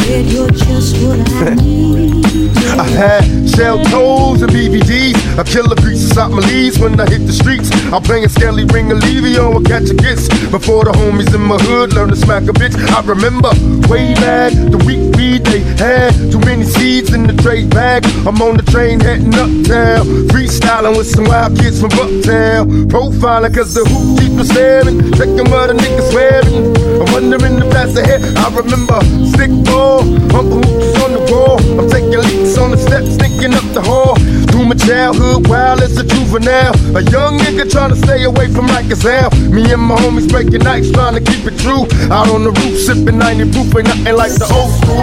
Said 0.08 0.24
you're 0.32 0.48
just 0.48 0.96
what 1.04 1.20
I 1.20 1.52
need. 1.62 2.24
I 2.80 2.84
had 2.96 3.50
shell 3.50 3.76
toes 3.92 4.40
and 4.40 4.50
BVDs. 4.50 5.20
I 5.36 5.44
kill 5.44 5.68
the 5.68 5.76
greases 5.76 6.16
out 6.16 6.30
my 6.30 6.40
leaves 6.48 6.78
when 6.78 6.98
I 6.98 7.04
hit 7.04 7.26
the 7.26 7.32
streets. 7.34 7.68
I'm 7.92 8.00
playing 8.00 8.26
Skelly 8.30 8.64
Ring 8.64 8.90
and 8.90 9.02
catch 9.66 9.90
a 9.90 9.94
kiss. 9.94 10.26
Before 10.48 10.84
the 10.84 10.92
homies 10.92 11.34
in 11.34 11.42
my 11.42 11.58
hood 11.58 11.92
learn 11.92 12.08
to 12.08 12.16
smack 12.16 12.44
a 12.44 12.54
bitch. 12.56 12.72
I 12.88 13.04
remember 13.04 13.52
way 13.92 14.14
back 14.14 14.54
the 14.54 14.80
week 14.88 15.14
we 15.20 15.40
they 15.44 15.60
had. 15.76 16.16
Too 16.32 16.40
many 16.40 16.64
seeds 16.64 17.12
in 17.12 17.26
the 17.26 17.34
trade 17.42 17.68
bag. 17.68 18.06
I'm 18.26 18.40
on 18.40 18.56
the 18.56 18.62
train 18.62 19.00
heading 19.00 19.34
uptown. 19.36 20.06
Freestyling 20.32 20.96
with 20.96 21.06
some 21.06 21.24
wild 21.24 21.58
kids 21.58 21.82
from 21.82 21.90
Bucktown. 21.90 22.88
Profiling 22.88 23.54
cause 23.54 23.74
the 23.74 23.84
hoop 23.84 24.18
teeth 24.18 24.38
was 24.38 24.48
staring. 24.48 25.12
Checking 25.12 25.50
what 25.52 25.68
a 25.68 25.74
niggas 25.74 26.14
wearing. 26.14 26.87
I'm 26.98 27.12
wondering 27.12 27.58
if 27.62 27.70
that's 27.70 27.96
ahead. 27.96 28.22
I 28.36 28.50
remember 28.50 28.98
stick 29.30 29.50
ball, 29.64 30.02
humble 30.34 30.58
hoops 30.66 30.98
on 31.02 31.12
the 31.14 31.22
wall. 31.30 31.58
I'm 31.78 31.88
taking 31.88 32.18
leaks 32.18 32.58
on 32.58 32.72
the 32.72 32.76
steps, 32.76 33.16
thinking 33.16 33.54
up 33.54 33.66
the 33.72 33.82
hall. 33.82 34.16
Through 34.50 34.66
my 34.66 34.74
childhood, 34.74 35.46
wild 35.46 35.80
as 35.80 35.96
a 35.96 36.04
juvenile. 36.04 36.74
A 36.96 37.02
young 37.14 37.38
nigga 37.38 37.70
trying 37.70 37.90
to 37.90 37.96
stay 37.96 38.24
away 38.24 38.50
from 38.52 38.66
Rikers 38.66 39.06
Me 39.52 39.70
and 39.70 39.82
my 39.82 39.96
homies 39.96 40.28
breaking 40.28 40.64
nights, 40.64 40.90
trying 40.90 41.14
to 41.14 41.20
keep 41.20 41.46
it 41.46 41.58
true. 41.58 41.86
Out 42.10 42.28
on 42.30 42.42
the 42.42 42.50
roof, 42.50 42.74
sipping 42.78 43.18
90 43.18 43.52
proof, 43.52 43.70
ain't 43.76 43.86
nothing 43.86 44.16
like 44.16 44.34
the 44.34 44.48
old 44.50 44.72
school. 44.82 45.02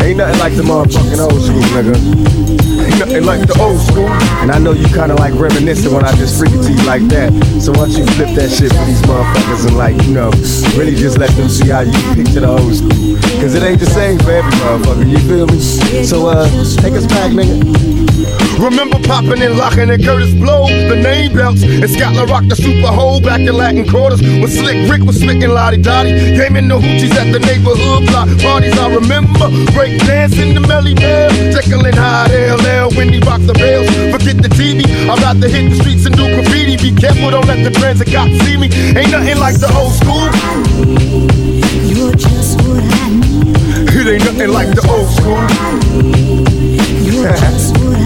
Ain't 0.00 0.16
nothing 0.16 0.40
like 0.40 0.54
the 0.56 0.62
motherfucking 0.62 1.20
old 1.20 1.42
school, 1.42 1.64
nigga. 1.76 2.48
Ain't 2.78 2.98
nothing 2.98 3.24
like 3.24 3.46
the 3.46 3.58
old 3.60 3.80
school. 3.80 4.08
And 4.40 4.50
I 4.50 4.58
know 4.58 4.72
you 4.72 4.86
kinda 4.88 5.14
like 5.16 5.34
reminiscing 5.34 5.92
when 5.92 6.04
I 6.04 6.12
just 6.16 6.38
freak 6.38 6.52
it 6.54 6.62
to 6.62 6.72
you 6.72 6.84
like 6.86 7.02
that. 7.08 7.32
So 7.60 7.72
why 7.72 7.84
don't 7.84 7.98
you 7.98 8.06
flip 8.16 8.34
that 8.36 8.48
shit 8.48 8.72
for 8.72 8.84
these 8.86 9.02
motherfuckers 9.02 9.66
and 9.66 9.76
like, 9.76 10.00
you 10.06 10.14
know, 10.14 10.30
really 10.78 10.94
just 10.94 11.18
let 11.18 11.30
them 11.30 11.48
see 11.48 11.68
how 11.70 11.80
you 11.80 11.92
picture 12.14 12.40
the 12.40 12.48
old 12.48 12.74
school. 12.74 13.16
Cause 13.40 13.54
it 13.54 13.62
ain't 13.64 13.80
the 13.80 13.86
same 13.86 14.18
for 14.18 14.30
every 14.30 14.52
motherfucker, 14.52 15.10
you 15.10 15.18
feel 15.18 15.46
me? 15.46 15.60
So 16.04 16.28
uh, 16.28 16.46
take 16.76 16.94
us 16.94 17.06
back, 17.06 17.32
nigga. 17.32 17.97
Remember 18.58 18.98
popping 19.06 19.40
and 19.42 19.56
locking 19.56 19.90
at 19.90 20.00
Kurtis 20.00 20.34
Blow, 20.34 20.66
the 20.66 20.96
name 20.96 21.32
belts, 21.32 21.62
and 21.62 21.88
Scotland 21.88 22.28
Rock 22.28 22.44
the 22.48 22.56
Super 22.56 22.88
Hole 22.90 23.20
back 23.20 23.40
in 23.40 23.54
Latin 23.54 23.88
quarters. 23.88 24.20
When 24.20 24.48
Slick 24.48 24.90
Rick 24.90 25.02
was 25.02 25.20
spitting 25.20 25.50
Lottie 25.50 25.78
Dottie, 25.78 26.12
gaming 26.34 26.66
the 26.66 26.78
hoochies 26.78 27.14
at 27.14 27.32
the 27.32 27.38
neighborhood 27.38 28.06
block 28.10 28.26
parties. 28.42 28.76
I 28.76 28.92
remember 28.92 29.46
break 29.72 29.98
dancing 30.02 30.54
the 30.54 30.60
Melly 30.60 30.94
Bell, 30.94 31.30
Jekyll 31.54 31.86
and 31.86 31.94
Hyde, 31.94 32.34
LL, 32.34 32.90
when 32.98 33.12
he 33.12 33.20
rocked 33.20 33.46
the 33.46 33.54
rails. 33.54 33.86
Forget 34.10 34.42
the 34.42 34.50
TV, 34.50 34.82
I'd 35.08 35.40
to 35.40 35.48
hit 35.48 35.70
the 35.70 35.76
streets 35.76 36.06
and 36.06 36.16
do 36.16 36.26
graffiti. 36.34 36.76
Be 36.76 36.90
careful, 36.90 37.30
don't 37.30 37.46
let 37.46 37.62
the 37.62 37.70
transit 37.70 38.10
cops 38.10 38.34
see 38.42 38.56
me. 38.56 38.66
Ain't 38.98 39.12
nothing 39.12 39.38
like 39.38 39.60
the 39.60 39.70
old 39.78 39.94
school. 39.94 40.26
You're 41.86 42.14
just 42.18 42.58
what 42.66 42.82
I 42.82 43.10
need. 43.14 43.54
It 43.94 44.06
ain't 44.08 44.24
nothing 44.24 44.50
like 44.50 44.74
the 44.74 44.82
old 44.90 45.08
school. 45.14 45.38
You're 47.18 47.34
just 47.34 47.76
what 47.78 47.98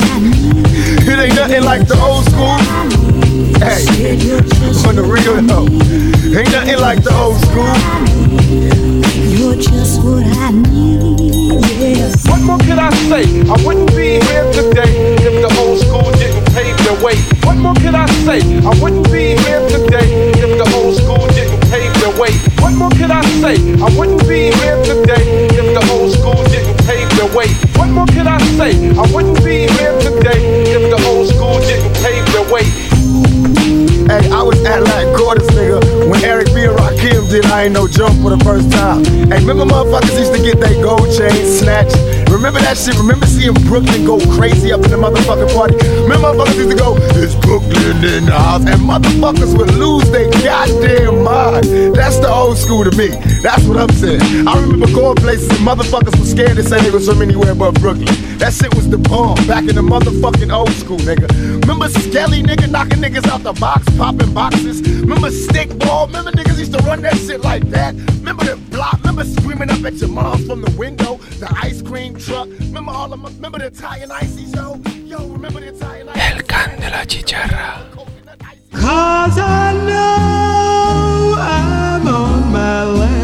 It 1.04 1.18
ain't 1.20 1.36
nothing 1.36 1.64
like 1.64 1.86
the 1.86 2.00
old 2.00 2.24
school. 2.24 2.56
Hey, 3.60 3.84
on 4.88 4.96
the 4.96 5.04
real 5.04 5.36
though, 5.44 5.68
ain't 6.32 6.50
nothing 6.50 6.80
like 6.80 7.04
the 7.04 7.12
old 7.12 7.36
school. 7.44 7.76
You're 9.36 9.60
just 9.60 10.00
what 10.00 10.24
I 10.24 10.52
need. 10.52 11.28
Yeah. 11.76 12.08
What 12.32 12.40
more 12.40 12.56
could 12.64 12.80
I 12.80 12.88
say? 13.12 13.28
I 13.52 13.60
wouldn't 13.60 13.92
be 13.92 14.16
here 14.16 14.48
today 14.48 15.20
if 15.20 15.34
the 15.44 15.50
old 15.60 15.76
school 15.84 16.08
didn't 16.16 16.48
pave 16.56 16.76
the 16.88 16.96
way. 17.04 17.20
What 17.44 17.60
more 17.60 17.74
could 17.74 17.94
I 17.94 18.08
say? 18.24 18.40
I 18.64 18.72
wouldn't 18.80 19.12
be 19.12 19.36
here 19.44 19.60
today 19.68 20.08
if 20.40 20.56
the 20.56 20.64
old 20.72 20.96
school 20.96 21.28
didn't 21.36 21.60
pave 21.68 21.92
the 22.00 22.16
way. 22.16 22.32
What 22.64 22.72
more 22.72 22.90
could 22.96 23.12
I 23.12 23.20
say? 23.44 23.60
I 23.76 23.92
wouldn't 23.92 24.24
be 24.26 24.56
here 24.56 24.80
today 24.80 25.52
if 25.52 25.68
the 25.76 25.84
old 25.92 26.16
school 26.16 26.40
the 27.22 27.36
way. 27.38 27.46
What 27.78 27.88
more 27.88 28.06
could 28.06 28.26
I 28.26 28.38
say? 28.58 28.74
I 28.98 29.06
wouldn't 29.14 29.38
be 29.44 29.70
here 29.78 29.94
today 30.02 30.74
if 30.74 30.82
the 30.90 30.98
old 31.06 31.28
school 31.30 31.58
didn't 31.62 31.94
pave 32.02 32.26
the 32.34 32.42
way. 32.50 32.66
Hey, 34.10 34.26
I 34.30 34.42
was 34.42 34.58
at 34.64 34.82
Latin 34.82 35.14
Quarters, 35.14 35.46
nigga, 35.54 35.78
when 36.10 36.24
Eric 36.24 36.50
B. 36.50 36.66
and 36.66 36.74
Rakim 36.74 37.30
did 37.30 37.46
I 37.46 37.64
Ain't 37.64 37.74
No 37.74 37.86
Jump 37.86 38.20
for 38.22 38.34
the 38.34 38.42
first 38.42 38.72
time. 38.72 39.04
Hey, 39.30 39.38
remember 39.38 39.64
motherfuckers 39.64 40.18
used 40.18 40.34
to 40.34 40.42
get 40.42 40.58
their 40.58 40.74
gold 40.82 41.06
chains 41.14 41.62
snatched? 41.62 41.94
Remember 42.28 42.58
that 42.58 42.76
shit? 42.76 42.98
Remember 42.98 43.26
seeing 43.26 43.54
Brooklyn 43.70 44.04
go 44.04 44.18
crazy 44.34 44.72
up 44.72 44.82
in 44.82 44.90
the 44.90 44.98
motherfucking 44.98 45.54
party? 45.54 45.78
Remember 46.02 46.34
motherfuckers 46.34 46.58
used 46.58 46.70
to 46.74 46.76
go, 46.76 46.98
it's 47.22 47.38
Brooklyn 47.38 48.02
in 48.02 48.26
the 48.26 48.34
house, 48.34 48.66
and 48.66 48.82
motherfuckers 48.82 49.56
would 49.56 49.70
lose 49.78 50.10
their 50.10 50.26
goddamn 50.42 51.22
mind. 51.22 51.94
That's 51.94 52.18
the 52.18 52.28
old 52.28 52.58
school 52.58 52.82
to 52.82 52.92
me. 52.98 53.14
That's 53.42 53.64
what 53.66 53.76
I'm 53.76 53.90
saying. 53.90 54.46
I 54.46 54.60
remember 54.60 54.86
going 54.94 55.16
places 55.16 55.48
and 55.50 55.66
motherfuckers 55.66 56.16
were 56.16 56.24
scared 56.24 56.54
to 56.56 56.62
say 56.62 56.80
they 56.80 56.90
was 56.90 57.08
from 57.08 57.22
anywhere 57.22 57.56
but 57.56 57.72
Brooklyn. 57.80 58.06
That 58.38 58.52
shit 58.52 58.72
was 58.74 58.88
the 58.88 58.98
bomb 58.98 59.34
back 59.48 59.68
in 59.68 59.74
the 59.74 59.82
motherfucking 59.82 60.54
old 60.54 60.70
school, 60.70 60.98
nigga. 60.98 61.28
Remember 61.62 61.88
Skelly, 61.88 62.40
nigga, 62.42 62.70
knocking 62.70 62.98
niggas 62.98 63.26
out 63.26 63.42
the 63.42 63.52
box, 63.54 63.84
popping 63.96 64.32
boxes. 64.32 64.80
Remember 65.00 65.30
stick 65.32 65.76
ball? 65.80 66.06
Remember 66.06 66.30
niggas 66.30 66.58
used 66.58 66.72
to 66.72 66.78
run 66.84 67.02
that 67.02 67.16
shit 67.16 67.40
like 67.40 67.68
that? 67.70 67.96
Remember 68.20 68.44
the 68.44 68.56
block? 68.70 68.98
Remember 68.98 69.24
screaming 69.24 69.70
up 69.70 69.84
at 69.84 69.94
your 69.94 70.10
mom 70.10 70.46
from 70.46 70.62
the 70.62 70.70
window? 70.78 71.16
The 71.40 71.52
ice 71.60 71.82
cream 71.82 72.16
truck? 72.16 72.48
Remember 72.60 72.92
all 72.92 73.08
the 73.08 73.16
remember 73.16 73.58
the 73.58 73.66
Italian 73.66 74.12
ices, 74.12 74.54
yo? 74.54 74.76
Yo, 75.04 75.26
remember 75.26 75.58
the 75.58 75.74
Italian 75.74 76.08
ices? 76.10 76.22
El 76.22 76.42
Cant 76.42 76.80
de 76.80 76.90
la 76.90 77.04
Xixarra. 77.04 77.90
Cause 78.72 79.38
I 79.38 79.72
know 79.86 81.34
I'm 81.38 82.06
on 82.06 82.52
my 82.52 82.84
last. 82.84 83.21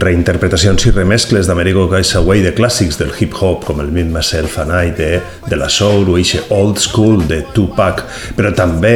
Reinterpretacions 0.00 0.86
i 0.88 0.90
remescles 0.94 1.46
d'Americo 1.46 1.84
Guys 1.90 2.14
Away 2.18 2.42
de 2.42 2.54
clàssics 2.56 2.98
del 2.98 3.12
hip-hop 3.14 3.64
com 3.68 3.82
el 3.82 3.92
Meet 3.94 4.10
Myself 4.10 4.58
and 4.62 4.74
I 4.74 4.90
de, 4.96 5.10
de 5.46 5.58
la 5.60 5.68
Soul 5.70 6.08
o 6.10 6.16
eixe 6.18 6.42
Old 6.54 6.80
School 6.82 7.26
de 7.28 7.42
Tupac, 7.54 8.02
però 8.34 8.50
també 8.56 8.94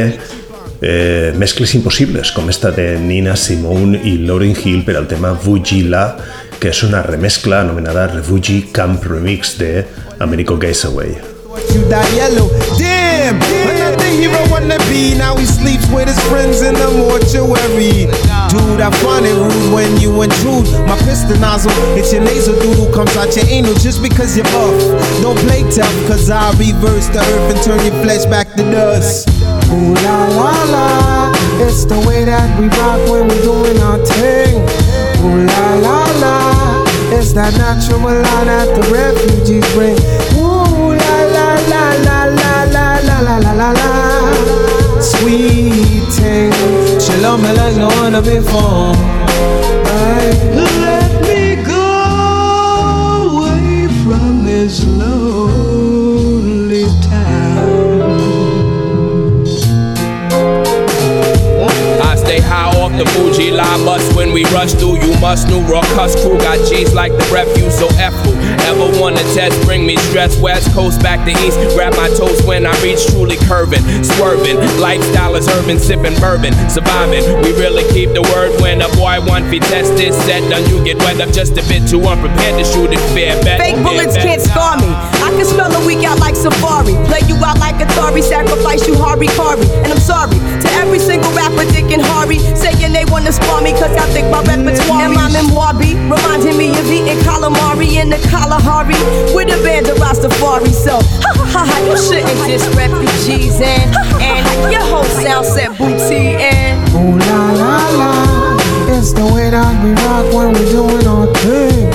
eh, 0.81 1.33
mescles 1.39 1.75
impossibles 1.79 2.33
com 2.35 2.51
esta 2.51 2.73
de 2.75 2.91
Nina 2.99 3.37
Simone 3.37 4.01
i 4.05 4.17
Lauryn 4.25 4.57
Hill 4.59 4.85
per 4.87 4.99
al 4.99 5.09
tema 5.11 5.33
Vugila, 5.33 6.05
que 6.59 6.73
és 6.73 6.83
una 6.87 7.03
remescla 7.07 7.63
anomenada 7.63 8.09
Refugee 8.15 8.73
Camp 8.75 9.03
Remix 9.07 9.57
de 9.61 9.85
Americo 10.19 10.59
Guys 10.59 10.85
Away. 10.85 11.19
Damn, 12.79 13.41
another 13.67 14.07
hero 14.07 14.39
wanna 14.51 14.79
be. 14.91 15.15
Now 15.19 15.37
he 15.37 15.47
sleeps 15.47 15.87
with 15.91 16.07
his 16.07 16.21
friends 16.29 16.63
in 16.63 16.75
the 16.75 16.91
mortuary. 16.91 18.07
Dude, 18.49 18.81
I 18.81 18.91
find 19.05 19.27
it 19.27 19.37
rude 19.37 19.75
when 19.75 20.01
you 20.01 20.23
intrude. 20.23 20.65
My 20.89 20.97
pistol 21.05 21.37
nozzle, 21.39 21.73
it's 21.99 22.13
your 22.13 22.23
nasal 22.23 22.55
doodle 22.61 22.91
comes 22.93 23.15
out 23.17 23.37
your 23.37 23.45
anal 23.47 23.75
just 23.75 24.03
because 24.03 24.37
you're 24.37 24.47
off. 24.57 24.81
Don't 25.21 25.39
play 25.45 25.63
tough, 25.69 25.93
cause 26.09 26.31
I'll 26.31 26.57
reverse 26.57 27.09
the 27.09 27.21
earth 27.21 27.53
and 27.53 27.61
turn 27.63 27.81
your 27.85 28.03
flesh 28.03 28.25
back 28.25 28.49
to 28.57 28.63
dust. 28.73 29.29
Ooh 29.69 29.93
la 30.01 30.29
la 30.33 30.53
la, 30.73 31.33
it's 31.61 31.85
the 31.85 32.01
way 32.09 32.25
that 32.25 32.49
we 32.59 32.69
rock 32.69 33.01
when 33.11 33.29
we're 33.29 33.43
doing 33.45 33.79
our 33.83 33.99
thing. 34.17 34.57
Ooh 35.21 35.45
la 35.45 35.75
la 35.85 36.01
la, 36.25 36.85
it's 37.13 37.33
that 37.35 37.53
natural 37.59 38.01
law 38.01 38.45
that 38.45 38.69
the 38.73 38.83
refugees 38.89 39.67
bring. 39.75 40.28
before. 48.23 48.95
I 48.95 50.33
let 50.55 51.11
me 51.23 51.57
go 51.65 51.87
away 53.31 53.89
from 54.03 54.45
this 54.45 54.85
lonely 54.87 56.85
town. 57.03 58.19
I 62.03 62.17
stay 62.17 62.41
high 62.41 62.71
off 62.81 62.93
the 62.99 63.07
Fuji 63.13 63.51
Lie 63.51 63.85
bus 63.85 64.15
when 64.17 64.33
we 64.33 64.45
rush 64.47 64.73
through. 64.75 64.99
You 64.99 65.19
must 65.21 65.49
new 65.49 65.61
raw 65.63 65.83
cuss 65.95 66.15
crew 66.23 66.39
got 66.39 66.59
G's 66.69 66.93
like 66.95 67.13
the 67.13 67.25
refuse, 67.33 67.81
or 67.83 67.93
F. 68.01 68.15
Ever 68.69 69.01
wanna 69.01 69.25
test, 69.33 69.57
bring 69.65 69.87
me 69.87 69.97
stress. 70.13 70.37
West 70.37 70.69
coast 70.75 71.01
back 71.01 71.25
to 71.25 71.33
east. 71.47 71.57
Grab 71.73 71.97
my 71.97 72.09
toes 72.21 72.37
when 72.45 72.67
I 72.67 72.77
reach 72.85 73.01
truly 73.07 73.41
curving. 73.49 73.81
Swerving. 74.05 74.61
Lifestyle 74.77 75.35
is 75.37 75.49
urban, 75.49 75.79
sipping 75.79 76.13
bourbon. 76.21 76.53
Surviving. 76.69 77.25
We 77.41 77.57
really 77.57 77.89
keep 77.97 78.13
the 78.13 78.21
word 78.21 78.61
when 78.61 78.83
a 78.83 78.89
boy 78.93 79.25
want 79.25 79.49
fi 79.49 79.59
test 79.59 79.97
this 79.97 80.13
set. 80.29 80.45
Done 80.53 80.69
you 80.69 80.85
get 80.85 80.99
wet 80.99 81.19
up 81.19 81.33
just 81.33 81.57
a 81.57 81.65
bit 81.65 81.89
too 81.89 82.05
unprepared 82.05 82.61
to 82.61 82.65
shoot 82.69 82.93
it 82.93 83.01
fair. 83.17 83.41
Bet. 83.43 83.59
Fake 83.59 83.81
bullets 83.81 84.21
Bet. 84.21 84.37
can't 84.37 84.43
scar 84.43 84.77
me. 84.77 84.93
I 85.25 85.33
can 85.33 85.47
smell 85.47 85.73
a 85.73 85.87
week 85.87 86.05
out 86.05 86.21
like 86.21 86.37
Safari. 86.37 86.93
Play 87.09 87.25
you 87.25 87.41
out 87.41 87.57
like 87.59 87.77
Atari, 87.81 88.21
sacrifice 88.21 88.87
you 88.87 88.95
Hari 89.01 89.29
Kari. 89.33 89.65
And 89.81 89.89
I'm 89.89 90.01
sorry 90.05 90.37
to 90.37 90.69
every 90.77 90.99
single 90.99 91.33
rapper, 91.33 91.65
Dick 91.73 91.89
and 91.89 92.05
Harry, 92.05 92.37
saying 92.53 92.78
they 92.99 93.05
wanna 93.13 93.31
spar 93.31 93.63
me 93.63 93.71
cause 93.73 93.95
I 93.95 94.07
think 94.11 94.27
my 94.31 94.43
repertoire. 94.43 95.07
And 95.07 95.15
my 95.15 95.31
memoir 95.31 95.73
be 95.73 95.95
reminding 95.95 96.59
me 96.59 96.71
of 96.75 96.91
eating 96.91 97.19
calamari 97.23 97.95
in 97.95 98.11
the 98.11 98.19
Kalahari 98.31 98.99
with 99.35 99.55
a 99.55 99.59
band 99.63 99.87
of 99.87 99.99
Rastafari. 99.99 100.75
So, 100.75 100.99
ha 101.23 101.31
ha 101.39 101.47
ha 101.55 101.63
ha, 101.71 101.77
you 101.87 101.95
shouldn't 101.97 102.39
diss 102.47 102.67
refugees 102.75 103.61
and, 103.63 103.95
and 104.19 104.73
your 104.73 104.83
whole 104.91 105.11
sound 105.23 105.47
set 105.47 105.71
booty 105.79 106.35
and. 106.43 106.77
Ooh 106.99 107.15
la 107.29 107.43
la 107.63 107.77
la, 108.01 108.13
it's 108.97 109.13
the 109.13 109.27
way 109.33 109.51
that 109.51 109.75
we 109.83 109.91
rock 110.03 110.27
when 110.35 110.49
we're 110.55 110.71
doing 110.75 111.07
our 111.07 111.29
thing. 111.39 111.87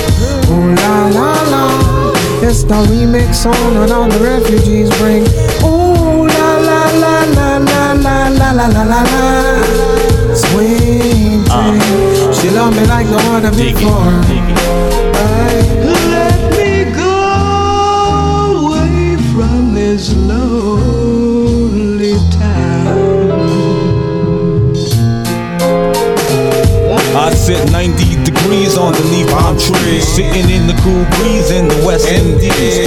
Ooh 0.56 0.72
la 0.80 0.96
la 1.18 1.32
la, 1.52 1.66
it's 2.48 2.64
the 2.64 2.80
remix 2.88 3.44
on 3.46 3.76
and 3.76 3.92
all 3.92 4.08
the 4.08 4.20
refugees 4.24 4.90
bring. 5.00 5.28
Ooh 5.68 6.28
la 6.32 6.50
la 6.70 6.82
la 7.04 7.16
la 7.38 7.50
la 7.58 7.92
la 7.92 8.28
la 8.40 8.52
la 8.52 8.68
la 8.68 8.84
la 8.84 9.93
Sweet 10.36 11.46
thing, 11.48 11.80
she 12.34 12.50
loved 12.50 12.76
me 12.76 12.86
like 12.88 13.06
no 13.08 13.18
other 13.36 13.52
before. 13.52 14.12
Hey. 15.14 15.62
Let 15.86 16.40
me 16.58 16.86
go 16.96 18.66
away 18.66 19.18
from 19.34 19.74
this 19.76 20.12
lonely 20.16 22.16
town. 22.32 23.52
I 27.16 27.32
said 27.36 27.72
90 27.72 28.13
degrees 28.54 28.78
underneath 28.78 29.28
palm 29.30 29.58
trees, 29.58 30.08
sitting 30.08 30.50
in 30.50 30.68
the 30.68 30.78
cool 30.86 31.06
breeze 31.18 31.50
in 31.50 31.68
the 31.68 31.84
West 31.86 32.08
Indies. 32.08 32.86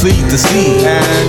Fleet 0.00 0.22
the 0.30 0.38
sea, 0.38 0.78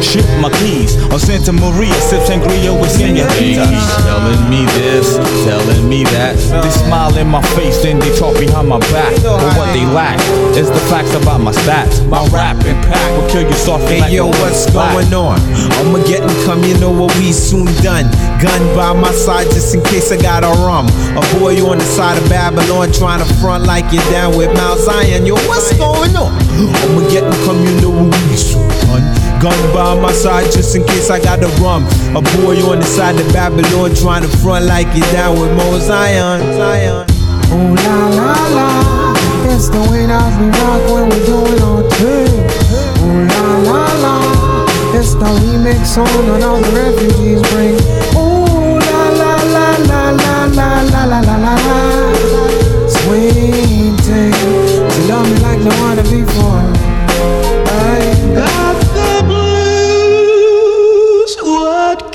ship 0.02 0.26
my 0.40 0.50
keys 0.62 0.96
on 1.12 1.20
Santa 1.20 1.52
Maria, 1.52 1.94
sip 1.94 2.22
sangria 2.22 2.72
with 2.80 2.92
senoritas. 2.92 3.68
Telling 4.06 4.50
me 4.50 4.66
this, 4.78 5.18
telling 5.46 5.90
me 5.90 6.04
that. 6.16 6.38
They 6.38 6.70
smile 6.70 7.18
in 7.18 7.28
my 7.28 7.42
face, 7.58 7.82
then 7.82 8.00
they 8.00 8.14
talk 8.16 8.38
behind 8.40 8.70
my 8.70 8.80
back. 8.94 9.16
But 9.24 9.58
what 9.58 9.74
they 9.74 9.86
lack 9.86 10.20
is 10.56 10.70
the 10.70 10.80
facts 10.88 11.14
about 11.16 11.42
my 11.42 11.52
stats. 11.52 12.06
My 12.08 12.26
rap 12.28 12.58
impact 12.64 13.12
will 13.18 13.30
kill 13.30 13.44
you 13.44 13.56
softly 13.56 13.96
Hey 13.96 14.02
like 14.02 14.14
yo, 14.14 14.28
what's 14.28 14.70
black. 14.72 14.94
going 14.94 15.14
on? 15.14 15.40
I'ma 15.82 16.00
get 16.06 16.22
and 16.22 16.46
come, 16.46 16.64
you 16.64 16.78
know 16.80 16.92
what 16.92 17.16
we 17.18 17.32
soon 17.34 17.66
done. 17.82 18.06
Gun 18.40 18.62
by 18.76 18.94
my 18.94 19.12
side 19.12 19.48
just 19.48 19.74
in 19.76 19.82
case 19.84 20.12
I 20.12 20.22
got 20.22 20.44
a 20.44 20.54
rum. 20.64 20.88
A 21.18 21.24
boy 21.40 21.60
on 21.66 21.80
the 21.80 21.84
side 21.84 22.22
of 22.22 22.30
Babylon 22.30 22.92
trying 22.94 23.20
to 23.20 23.34
front 23.42 23.66
like 23.72 23.88
you're 23.94 24.12
down 24.12 24.36
with 24.36 24.52
Mount 24.54 24.82
Zion. 24.82 25.26
Yo, 25.26 25.36
what's 25.48 25.72
going 25.78 26.14
on? 26.20 26.36
I'ma 26.84 27.08
get 27.08 27.24
we 27.24 28.36
soon 28.36 28.68
done. 28.84 29.06
Gun 29.40 29.60
by 29.74 29.96
my 29.96 30.12
side 30.12 30.52
just 30.52 30.76
in 30.76 30.84
case 30.84 31.10
I 31.10 31.24
got 31.24 31.40
a 31.40 31.48
rum. 31.64 31.88
A 32.12 32.22
boy 32.36 32.60
on 32.68 32.80
the 32.84 32.90
side 32.98 33.16
of 33.16 33.26
Babylon 33.32 33.96
trying 33.96 34.24
to 34.24 34.32
front 34.44 34.66
like 34.66 34.88
you're 34.94 35.14
down 35.14 35.40
with 35.40 35.56
Mount 35.56 35.82
Zion. 35.84 36.40
Zion. 36.60 37.08
Ooh 37.56 37.76
la 37.86 37.98
la 38.20 38.34
la, 38.58 38.70
it's 39.56 39.70
the 39.70 39.80
way 39.90 40.06
that 40.06 40.30
we 40.36 40.48
rock 40.60 40.84
when 40.92 41.08
we're 41.08 41.26
doing 41.32 41.62
our 41.64 41.84
thing. 41.96 42.28
Ooh 43.08 43.24
la 43.32 43.46
la 43.72 43.84
la, 44.04 44.16
it's 45.00 45.14
the 45.16 45.30
remix 45.44 45.96
on 45.96 46.28
the 46.28 46.72
refugees 46.76 47.42
bring. 47.52 47.80
Ooh 48.20 48.31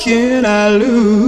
can 0.06 0.46
I 0.46 0.68
lose? 0.68 1.25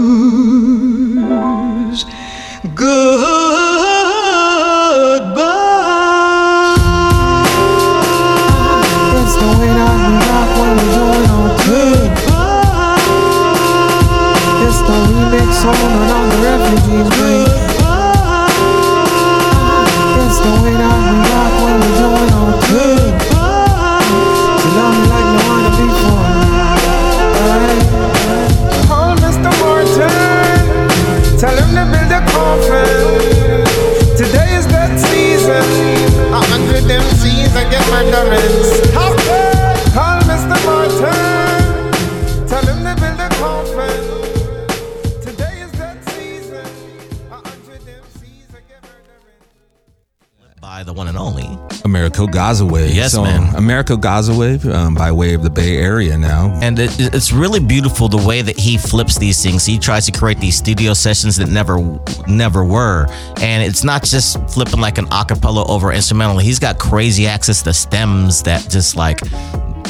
By 50.78 50.84
the 50.84 50.92
one 50.92 51.08
and 51.08 51.18
only. 51.18 51.58
Amerigo 51.84 52.28
Gazaway. 52.28 52.94
Yes, 52.94 53.10
so, 53.10 53.24
man. 53.24 53.52
Amerigo 53.56 53.96
Gazaway 53.96 54.64
um, 54.72 54.94
by 54.94 55.10
way 55.10 55.34
of 55.34 55.42
the 55.42 55.50
Bay 55.50 55.76
Area 55.76 56.16
now. 56.16 56.56
And 56.62 56.78
it, 56.78 56.92
it's 57.00 57.32
really 57.32 57.58
beautiful 57.58 58.08
the 58.08 58.24
way 58.24 58.42
that 58.42 58.56
he 58.56 58.78
flips 58.78 59.18
these 59.18 59.42
things. 59.42 59.66
He 59.66 59.76
tries 59.76 60.06
to 60.06 60.12
create 60.12 60.38
these 60.38 60.56
studio 60.56 60.94
sessions 60.94 61.34
that 61.38 61.48
never, 61.48 61.80
never 62.28 62.64
were. 62.64 63.08
And 63.40 63.60
it's 63.60 63.82
not 63.82 64.04
just 64.04 64.40
flipping 64.50 64.78
like 64.78 64.98
an 64.98 65.06
acapella 65.06 65.68
over 65.68 65.92
instrumental. 65.92 66.38
He's 66.38 66.60
got 66.60 66.78
crazy 66.78 67.26
access 67.26 67.60
to 67.62 67.72
stems 67.72 68.44
that 68.44 68.70
just 68.70 68.94
like, 68.94 69.18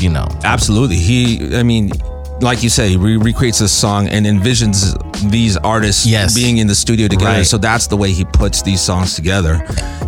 you 0.01 0.09
know. 0.09 0.27
Absolutely. 0.43 0.97
He, 0.97 1.55
I 1.55 1.65
mean, 1.65 1.91
like 2.41 2.63
you 2.63 2.69
say, 2.69 2.91
he 2.91 2.97
re- 2.97 3.17
recreates 3.17 3.59
this 3.59 3.73
song 3.73 4.09
and 4.09 4.25
envisions 4.27 4.95
these 5.31 5.57
artists 5.57 6.07
Yes. 6.07 6.35
being 6.35 6.59
in 6.59 6.67
the 6.69 6.75
studio 6.75 7.09
together. 7.09 7.39
Right. 7.39 7.47
So 7.47 7.59
that's 7.59 7.87
the 7.89 7.97
way 7.97 8.13
he 8.13 8.25
puts 8.25 8.63
these 8.63 8.81
songs 8.81 9.15
together. 9.17 9.61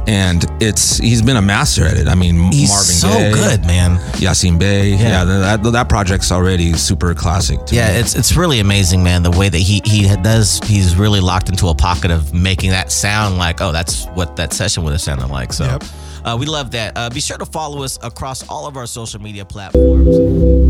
And 0.07 0.45
it's 0.61 0.97
he's 0.99 1.23
been 1.23 1.37
a 1.37 1.43
master 1.43 1.85
at 1.85 1.97
it. 1.97 2.09
I 2.09 2.15
mean, 2.15 2.51
He's 2.53 2.69
Marvin 2.71 2.95
so 2.95 3.09
Gaye, 3.09 3.33
good, 3.33 3.67
man. 3.67 3.99
Yasiin 4.19 4.59
Bey. 4.59 4.91
Yeah. 4.91 5.25
Yeah, 5.25 5.25
that, 5.57 5.63
that 5.73 5.89
project's 5.89 6.31
already 6.33 6.73
super 6.75 7.15
classic. 7.15 7.65
To 7.67 7.75
Yeah, 7.75 7.93
me. 7.93 7.99
it's 7.99 8.15
it's 8.15 8.37
really 8.37 8.61
amazing, 8.61 9.03
man. 9.03 9.23
The 9.23 9.31
way 9.33 9.49
that 9.49 9.59
he 9.59 9.83
he 9.85 10.07
does, 10.23 10.61
he's 10.65 10.97
really 10.97 11.21
locked 11.21 11.49
into 11.49 11.69
a 11.69 11.75
pocket 11.75 12.11
of 12.11 12.33
making 12.33 12.71
that 12.71 12.91
sound 12.93 13.39
like, 13.39 13.61
oh, 13.61 13.73
that's 13.73 14.07
what 14.15 14.37
that 14.37 14.53
session 14.53 14.85
would 14.85 14.93
have 14.93 15.01
sounded 15.03 15.29
like. 15.29 15.53
So, 15.53 15.79
uh, 16.25 16.37
we 16.39 16.47
love 16.47 16.71
that. 16.73 16.93
Uh, 16.97 17.11
be 17.11 17.21
sure 17.21 17.39
to 17.39 17.47
follow 17.47 17.83
us 17.83 17.99
across 18.03 18.47
all 18.49 18.67
of 18.67 18.77
our 18.77 18.87
social 18.87 19.21
media 19.21 19.45
platforms 19.45 20.17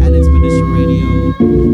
at 0.02 0.12
Expedition 0.12 0.72
Radio, 0.72 1.20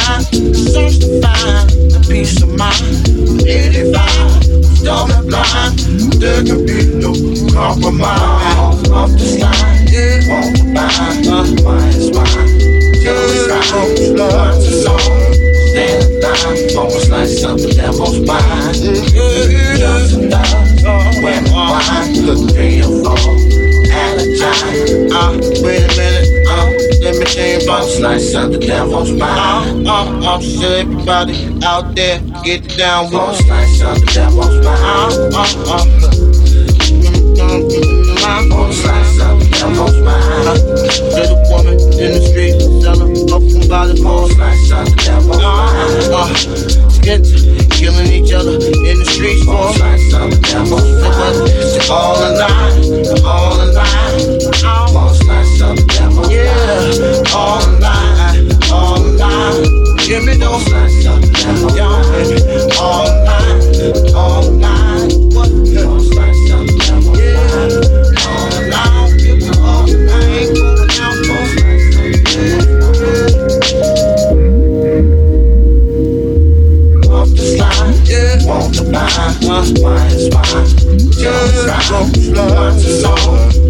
die. 0.00 0.22
Songs 0.72 0.98
to 0.98 1.20
find 1.20 1.68
the 1.90 2.00
peace 2.08 2.42
of 2.42 2.50
mind. 2.56 3.06
85, 3.46 3.96
storm 4.76 5.10
and 5.10 5.26
blind. 5.28 5.78
There 6.20 6.42
can 6.44 6.64
be 6.66 6.78
no 7.00 7.12
compromise. 7.52 8.88
The 8.88 8.94
uh, 8.94 9.10
mine. 12.12 12.40
Till 13.00 13.20
learn 14.16 14.54
to 14.54 14.70
song. 14.82 15.00
Stand 15.70 16.76
almost 16.76 17.08
like 17.10 17.28
something 17.28 17.76
that. 17.76 17.90
Uh, 25.12 25.36
wait 25.62 25.82
a 25.82 25.88
minute, 25.96 26.19
uh, 27.20 27.26
think 27.26 27.62
about 27.62 27.84
slice 27.84 28.34
of 28.34 28.52
the 28.52 28.58
devil's 28.58 29.12
mind. 29.12 29.86
Uh, 29.86 29.92
uh, 29.92 30.36
uh, 30.36 30.40
so 30.40 30.72
everybody 30.72 31.58
out 31.64 31.94
there 31.94 32.20
get 32.44 32.68
down 32.76 33.10
with 33.10 33.36
slice 33.36 33.82
of 33.82 34.00
the 34.00 34.06
devil's 34.14 34.64
mind. 34.64 35.34
Uh, 35.34 35.44
uh, 35.66 35.84
uh. 36.06 36.30
On 38.52 38.72
slice 38.72 39.20
of 39.20 39.38
the 39.40 39.46
devil's 39.52 39.98
mind. 40.00 40.46
Uh, 40.48 40.54
little 41.14 41.40
woman 41.50 41.76
in 41.98 42.10
the 42.14 42.22
street 42.30 42.56
selling 42.82 43.12
up 43.30 43.42
from 43.42 43.62
volleyball. 43.68 44.28
Slice 44.32 44.72
of 44.72 44.84
the 44.88 44.96
devil's 45.04 45.42
mind. 45.42 45.90
Uh, 46.14 46.28
get 47.02 47.24
killing 47.70 48.12
each 48.12 48.32
other 48.32 48.54
in 48.54 48.98
the 48.98 49.06
streets 49.08 49.44
for 49.44 49.72
slice 49.74 50.14
of 50.14 50.30
the 50.30 50.40
devil's 50.40 50.88
mind. 51.00 51.36
It's 51.76 51.90
all 51.90 52.16
in 52.24 52.38
line, 52.38 53.24
all 53.24 53.60
in 53.60 53.74
line. 53.74 54.39
Yeah, 56.28 57.22
all 57.34 57.62
line, 57.78 58.50
all 58.72 59.00
line. 59.16 59.64
Give 59.98 60.24
me 60.24 60.34
those 60.36 60.68
mind. 60.70 61.06
All 62.78 63.06
line, 63.06 63.62
all 64.14 64.50
line. 64.50 65.10
What? 65.30 65.48
The. 65.48 65.80
Yeah. 67.16 67.50
Uh, 79.50 79.66
wine 79.82 80.10
is 80.12 80.26
mine. 80.32 80.66
Just 81.12 81.66
ride, 81.66 81.90
watch 82.34 82.82
the 82.82 83.69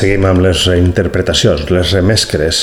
Seguim 0.00 0.22
amb 0.24 0.40
les 0.40 0.62
reinterpretacions, 0.64 1.66
les 1.68 1.90
remescres, 1.92 2.60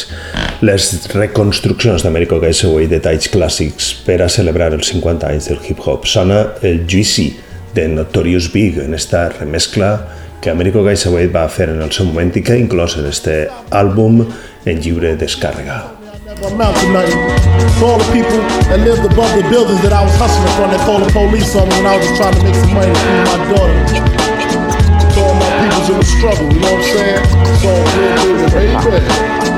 les 0.65 0.85
reconstruccions 1.11 2.01
d'Americo 2.01 2.39
Gateway 2.41 2.87
de 2.89 2.97
talls 2.97 3.29
clàssics 3.29 3.91
per 4.07 4.15
a 4.25 4.29
celebrar 4.33 4.71
els 4.73 4.89
50 4.89 5.29
anys 5.29 5.51
del 5.51 5.59
hip-hop. 5.61 6.07
Sona 6.09 6.39
el 6.65 6.87
Juicy 6.89 7.27
de 7.75 7.85
Notorious 7.91 8.49
Big 8.55 8.79
en 8.81 8.97
esta 8.97 9.27
remescla 9.35 9.91
que 10.41 10.49
Americo 10.49 10.81
Gateway 10.81 11.29
va 11.29 11.45
fer 11.45 11.69
en 11.75 11.85
el 11.85 11.93
seu 11.93 12.09
moment 12.09 12.33
i 12.33 12.41
que 12.41 12.55
ha 12.55 12.57
inclòs 12.57 12.97
en 12.97 13.05
este 13.11 13.37
àlbum 13.69 14.23
en 14.65 14.81
lliure 14.81 15.13
descàrrega. 15.21 15.77
amount. 16.41 16.73
For 17.77 17.85
all 17.85 17.99
the 18.01 18.11
people 18.17 18.41
that 18.65 18.81
lived 18.81 19.05
above 19.05 19.29
the 19.37 19.45
buildings 19.47 19.81
that 19.83 19.93
I 19.93 20.01
was 20.01 20.17
hustling 20.17 20.53
from, 20.57 20.73
called 20.89 21.05
the 21.05 21.13
police 21.13 21.53
on 21.55 21.69
me 21.69 21.75
when 21.77 21.85
I 21.85 21.97
was 21.97 22.07
just 22.07 22.17
trying 22.17 22.33
to 22.33 22.43
make 22.43 22.55
some 22.55 22.73
money 22.73 22.93
to 22.93 23.09
my 23.29 23.37
daughter. 23.53 24.16
Struggle, 26.03 26.53
you 26.53 26.59
know 26.59 26.73
what 26.73 26.85
I'm 26.85 26.95
saying? 26.95 27.23
Good, 27.61 28.51
baby, 28.51 28.91
baby. 28.91 29.56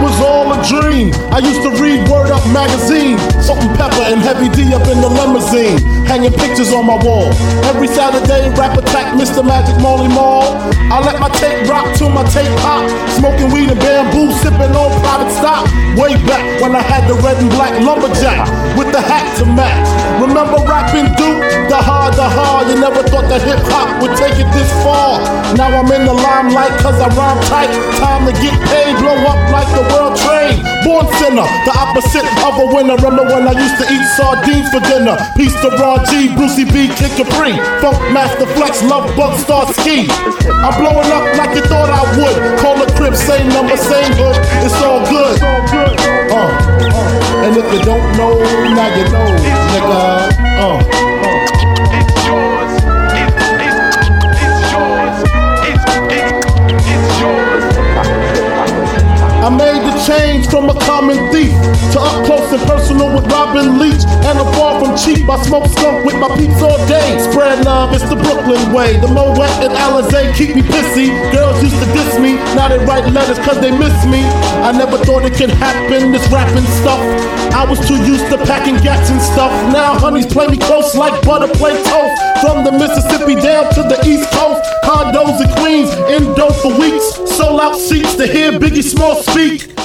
Was 0.00 0.16
all 0.24 0.48
a 0.48 0.56
dream. 0.64 1.12
I 1.28 1.44
used 1.44 1.60
to 1.60 1.76
read 1.76 2.08
Word 2.08 2.32
Up 2.32 2.40
magazine, 2.56 3.20
Salt 3.44 3.60
and 3.60 3.76
Pepa 3.76 4.08
and 4.08 4.24
Heavy 4.24 4.48
D 4.48 4.72
up 4.72 4.88
in 4.88 4.96
the 5.04 5.12
limousine, 5.12 5.76
hanging 6.08 6.32
pictures 6.32 6.72
on 6.72 6.86
my 6.88 6.96
wall. 7.04 7.28
Every 7.68 7.86
Saturday, 7.86 8.48
rap 8.56 8.80
attack 8.80 9.12
Mr. 9.12 9.44
Magic 9.44 9.76
Marley 9.84 10.08
Marl. 10.08 10.56
I 10.88 11.04
let 11.04 11.20
my 11.20 11.28
tape 11.36 11.68
rock 11.68 11.84
till 12.00 12.08
my 12.08 12.24
tape 12.32 12.48
pop, 12.64 12.88
smoking 13.20 13.52
weed 13.52 13.68
and 13.68 13.78
bamboo, 13.78 14.32
sipping 14.40 14.72
on 14.72 14.88
private 15.04 15.32
stock. 15.36 15.68
Way 16.00 16.16
back 16.24 16.48
when 16.64 16.72
I 16.72 16.80
had 16.80 17.04
the 17.04 17.20
red 17.20 17.36
and 17.36 17.52
black 17.52 17.76
lumberjack 17.84 18.48
with 18.80 18.88
the 18.96 19.04
hat 19.04 19.28
to 19.38 19.44
match. 19.44 19.84
Remember 20.16 20.64
rapping 20.64 21.12
Duke? 21.20 21.44
The 21.68 21.76
hard, 21.76 22.16
the 22.16 22.24
hard. 22.24 22.72
You 22.72 22.80
never 22.80 23.04
thought 23.04 23.28
that 23.28 23.44
hip 23.44 23.60
hop 23.68 24.00
would 24.00 24.16
take 24.16 24.40
it 24.40 24.48
this 24.56 24.70
far. 24.80 25.20
Now 25.60 25.68
I'm 25.68 25.92
in 25.92 26.08
the 26.08 26.16
limelight 26.16 26.72
cause 26.80 26.96
I 26.96 27.12
rhyme 27.12 27.40
tight. 27.52 27.68
Time 28.00 28.24
to 28.24 28.32
get 28.40 28.56
paid, 28.72 28.96
blow 28.96 29.18
up 29.28 29.40
like 29.52 29.68
the 29.76 29.89
world 29.92 30.16
trade. 30.16 30.58
Born 30.86 31.06
sinner, 31.20 31.46
the 31.66 31.74
opposite 31.76 32.26
of 32.46 32.54
a 32.58 32.66
winner. 32.72 32.96
Remember 32.96 33.26
when 33.28 33.46
I 33.46 33.54
used 33.54 33.76
to 33.82 33.86
eat 33.86 34.04
sardines 34.16 34.68
for 34.72 34.80
dinner? 34.80 35.16
Peace 35.36 35.54
to 35.60 35.68
Ron 35.76 36.00
G, 36.08 36.32
Brucey 36.34 36.64
B, 36.64 36.88
Kid 36.96 37.12
Capri, 37.18 37.54
Funk 37.82 37.98
Master 38.14 38.46
Flex, 38.56 38.82
Love 38.84 39.04
Bug 39.16 39.38
Star 39.38 39.66
Ski. 39.72 40.08
I'm 40.64 40.74
blowing 40.80 41.10
up 41.12 41.24
like 41.36 41.54
you 41.54 41.62
thought 41.68 41.90
I 41.90 42.02
would. 42.16 42.36
Call 42.60 42.76
the 42.78 42.88
crib, 42.96 43.14
same 43.14 43.48
number, 43.50 43.76
same 43.76 44.12
hood. 44.16 44.36
It's 44.64 44.78
all 44.82 45.04
good. 45.08 45.36
Uh, 45.42 46.34
uh. 46.34 47.44
And 47.44 47.56
if 47.56 47.66
you 47.72 47.80
don't 47.84 48.06
know, 48.16 48.38
now 48.74 48.88
you 48.96 49.04
know, 49.10 49.28
nigga. 49.74 50.30
Uh. 50.60 51.19
I 59.50 59.56
made 59.56 59.89
the 60.00 60.06
change 60.06 60.48
from 60.48 60.68
a 60.68 60.74
common 60.86 61.16
thief 61.32 61.50
to 61.92 61.98
up 62.00 62.24
close 62.24 62.52
and 62.52 62.62
personal 62.68 63.12
with 63.14 63.26
Robin 63.32 63.78
Leach. 63.78 64.04
And 64.24 64.38
I'm 64.38 64.48
far 64.54 64.78
from 64.80 64.96
cheap. 64.96 65.28
I 65.28 65.42
smoke 65.42 65.66
skunk 65.66 66.04
with 66.04 66.16
my 66.16 66.28
peeps 66.36 66.62
all 66.62 66.78
day. 66.86 67.18
Spread 67.30 67.64
love, 67.64 67.92
it's 67.94 68.04
the 68.08 68.16
Brooklyn 68.16 68.72
way. 68.72 68.96
The 69.00 69.08
Moet 69.08 69.50
and 69.64 69.72
Alizé 69.72 70.34
keep 70.36 70.54
me 70.54 70.62
pissy. 70.62 71.10
Girls 71.32 71.62
used 71.62 71.78
to 71.80 71.86
diss 71.92 72.18
me, 72.18 72.34
now 72.54 72.68
they 72.68 72.78
write 72.84 73.06
letters 73.12 73.38
cause 73.40 73.60
they 73.60 73.70
miss 73.70 73.94
me. 74.06 74.22
I 74.62 74.72
never 74.72 74.98
thought 74.98 75.24
it 75.24 75.34
could 75.34 75.50
happen, 75.50 76.12
this 76.12 76.26
rapping 76.30 76.68
stuff. 76.80 77.00
I 77.52 77.64
was 77.68 77.80
too 77.86 77.98
used 78.04 78.28
to 78.30 78.38
packing 78.46 78.76
gats 78.82 79.10
and 79.10 79.20
stuff. 79.20 79.52
Now 79.72 79.98
honeys 79.98 80.26
play 80.26 80.46
me 80.48 80.58
close 80.58 80.94
like 80.94 81.14
butter 81.24 81.52
play 81.58 81.74
toast. 81.84 82.16
From 82.40 82.64
the 82.64 82.72
Mississippi 82.72 83.34
down 83.34 83.68
to 83.74 83.82
the 83.82 83.98
East 84.06 84.30
Coast. 84.32 84.62
Condos 84.84 85.40
in 85.42 85.50
Queens, 85.60 85.90
indo 86.08 86.50
for 86.62 86.72
weeks. 86.78 87.04
Sold 87.36 87.60
out 87.60 87.76
seats 87.76 88.14
to 88.16 88.26
hear 88.26 88.52
Biggie 88.52 88.82
Small 88.82 89.22
speak. 89.22 89.69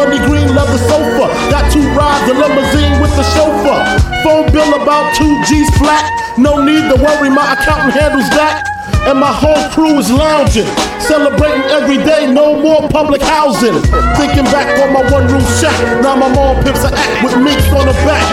Money 0.00 0.16
green, 0.24 0.48
leather 0.56 0.80
sofa. 0.88 1.28
Got 1.52 1.68
two 1.72 1.84
rides, 1.92 2.24
a 2.32 2.34
limousine 2.34 2.96
with 3.04 3.12
the 3.20 3.24
chauffeur. 3.36 3.80
Phone 4.24 4.48
bill 4.52 4.72
about 4.80 5.12
two 5.14 5.28
G's 5.44 5.68
flat. 5.76 6.08
No 6.38 6.64
need 6.64 6.88
to 6.88 6.96
worry, 6.96 7.28
my 7.28 7.52
accountant 7.52 7.92
handles 7.92 8.28
that. 8.32 8.64
and 9.08 9.18
my 9.18 9.32
whole 9.32 9.60
crew 9.72 9.96
is 9.98 10.10
lounging. 10.12 10.68
Celebrating 11.00 11.64
every 11.72 11.96
day, 12.04 12.28
no 12.28 12.60
more 12.60 12.84
public 12.88 13.20
housing. 13.22 13.76
Thinking 14.20 14.44
back 14.52 14.68
on 14.84 14.92
my 14.92 15.04
one 15.12 15.26
room 15.28 15.44
shack, 15.60 15.76
now 16.04 16.16
my 16.16 16.28
mom 16.32 16.60
pimps 16.64 16.84
a 16.84 16.92
act 16.92 17.24
with 17.24 17.36
minks 17.40 17.68
on 17.72 17.84
the 17.88 17.96
back. 18.04 18.24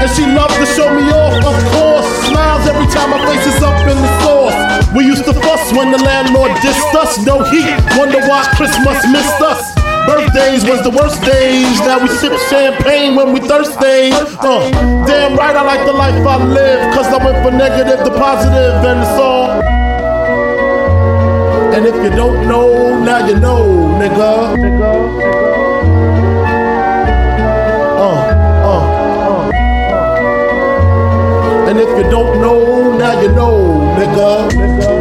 And 0.00 0.08
she 0.12 0.24
loves 0.28 0.56
to 0.60 0.66
show 0.76 0.88
me 0.92 1.04
off, 1.12 1.36
of 1.44 1.56
course. 1.72 2.08
Smiles 2.28 2.64
every 2.68 2.88
time 2.92 3.10
my 3.16 3.20
face 3.28 3.44
is 3.48 3.60
up 3.64 3.76
in 3.88 3.96
the 3.96 4.12
sauce. 4.24 4.56
We 4.96 5.04
used 5.04 5.24
to 5.24 5.34
fuss 5.34 5.72
when 5.72 5.90
the 5.90 5.98
landlord 5.98 6.52
dissed 6.64 6.94
us. 6.96 7.18
No 7.24 7.42
heat, 7.44 7.72
wonder 7.96 8.20
why 8.28 8.44
Christmas 8.56 9.00
missed 9.12 9.40
us. 9.40 9.83
Birthdays 10.06 10.64
was 10.64 10.82
the 10.82 10.90
worst 10.90 11.22
days. 11.22 11.80
Now 11.80 11.98
we 12.00 12.08
sip 12.08 12.32
champagne 12.50 13.14
when 13.14 13.32
we 13.32 13.40
thirsty. 13.40 14.12
Uh, 14.12 14.70
damn 15.06 15.36
right, 15.36 15.56
I 15.56 15.62
like 15.62 15.86
the 15.86 15.92
life 15.92 16.14
I 16.26 16.36
live. 16.44 16.94
Cause 16.94 17.06
I 17.06 17.24
went 17.24 17.42
from 17.44 17.56
negative 17.56 18.04
to 18.04 18.10
positive 18.10 18.84
and 18.84 19.00
it's 19.00 19.18
all. 19.18 19.62
And 21.74 21.86
if 21.86 21.94
you 22.04 22.10
don't 22.10 22.46
know, 22.46 23.02
now 23.02 23.26
you 23.26 23.38
know, 23.40 23.96
nigga. 23.98 24.54
Uh, 27.98 28.14
uh, 28.64 28.70
uh. 28.70 29.50
And 31.68 31.78
if 31.78 31.88
you 31.88 32.10
don't 32.10 32.40
know, 32.40 32.96
now 32.96 33.20
you 33.20 33.32
know, 33.32 33.96
nigga. 33.98 34.93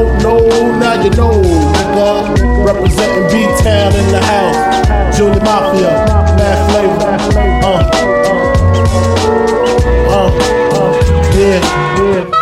Don't 0.00 0.22
know, 0.22 0.78
now 0.78 1.02
you 1.02 1.10
know, 1.10 1.42
nigga. 1.42 2.64
Representing 2.64 3.24
B-Town 3.30 3.94
in 3.94 4.06
the 4.10 4.20
house. 4.20 5.16
Junior 5.16 5.40
Mafia, 5.40 6.06
Mad 6.36 6.58
Flavor. 6.70 7.10
Uh, 7.62 7.90
uh, 10.08 10.30
uh, 10.72 10.90
yeah, 11.36 11.60
yeah. 12.30 12.39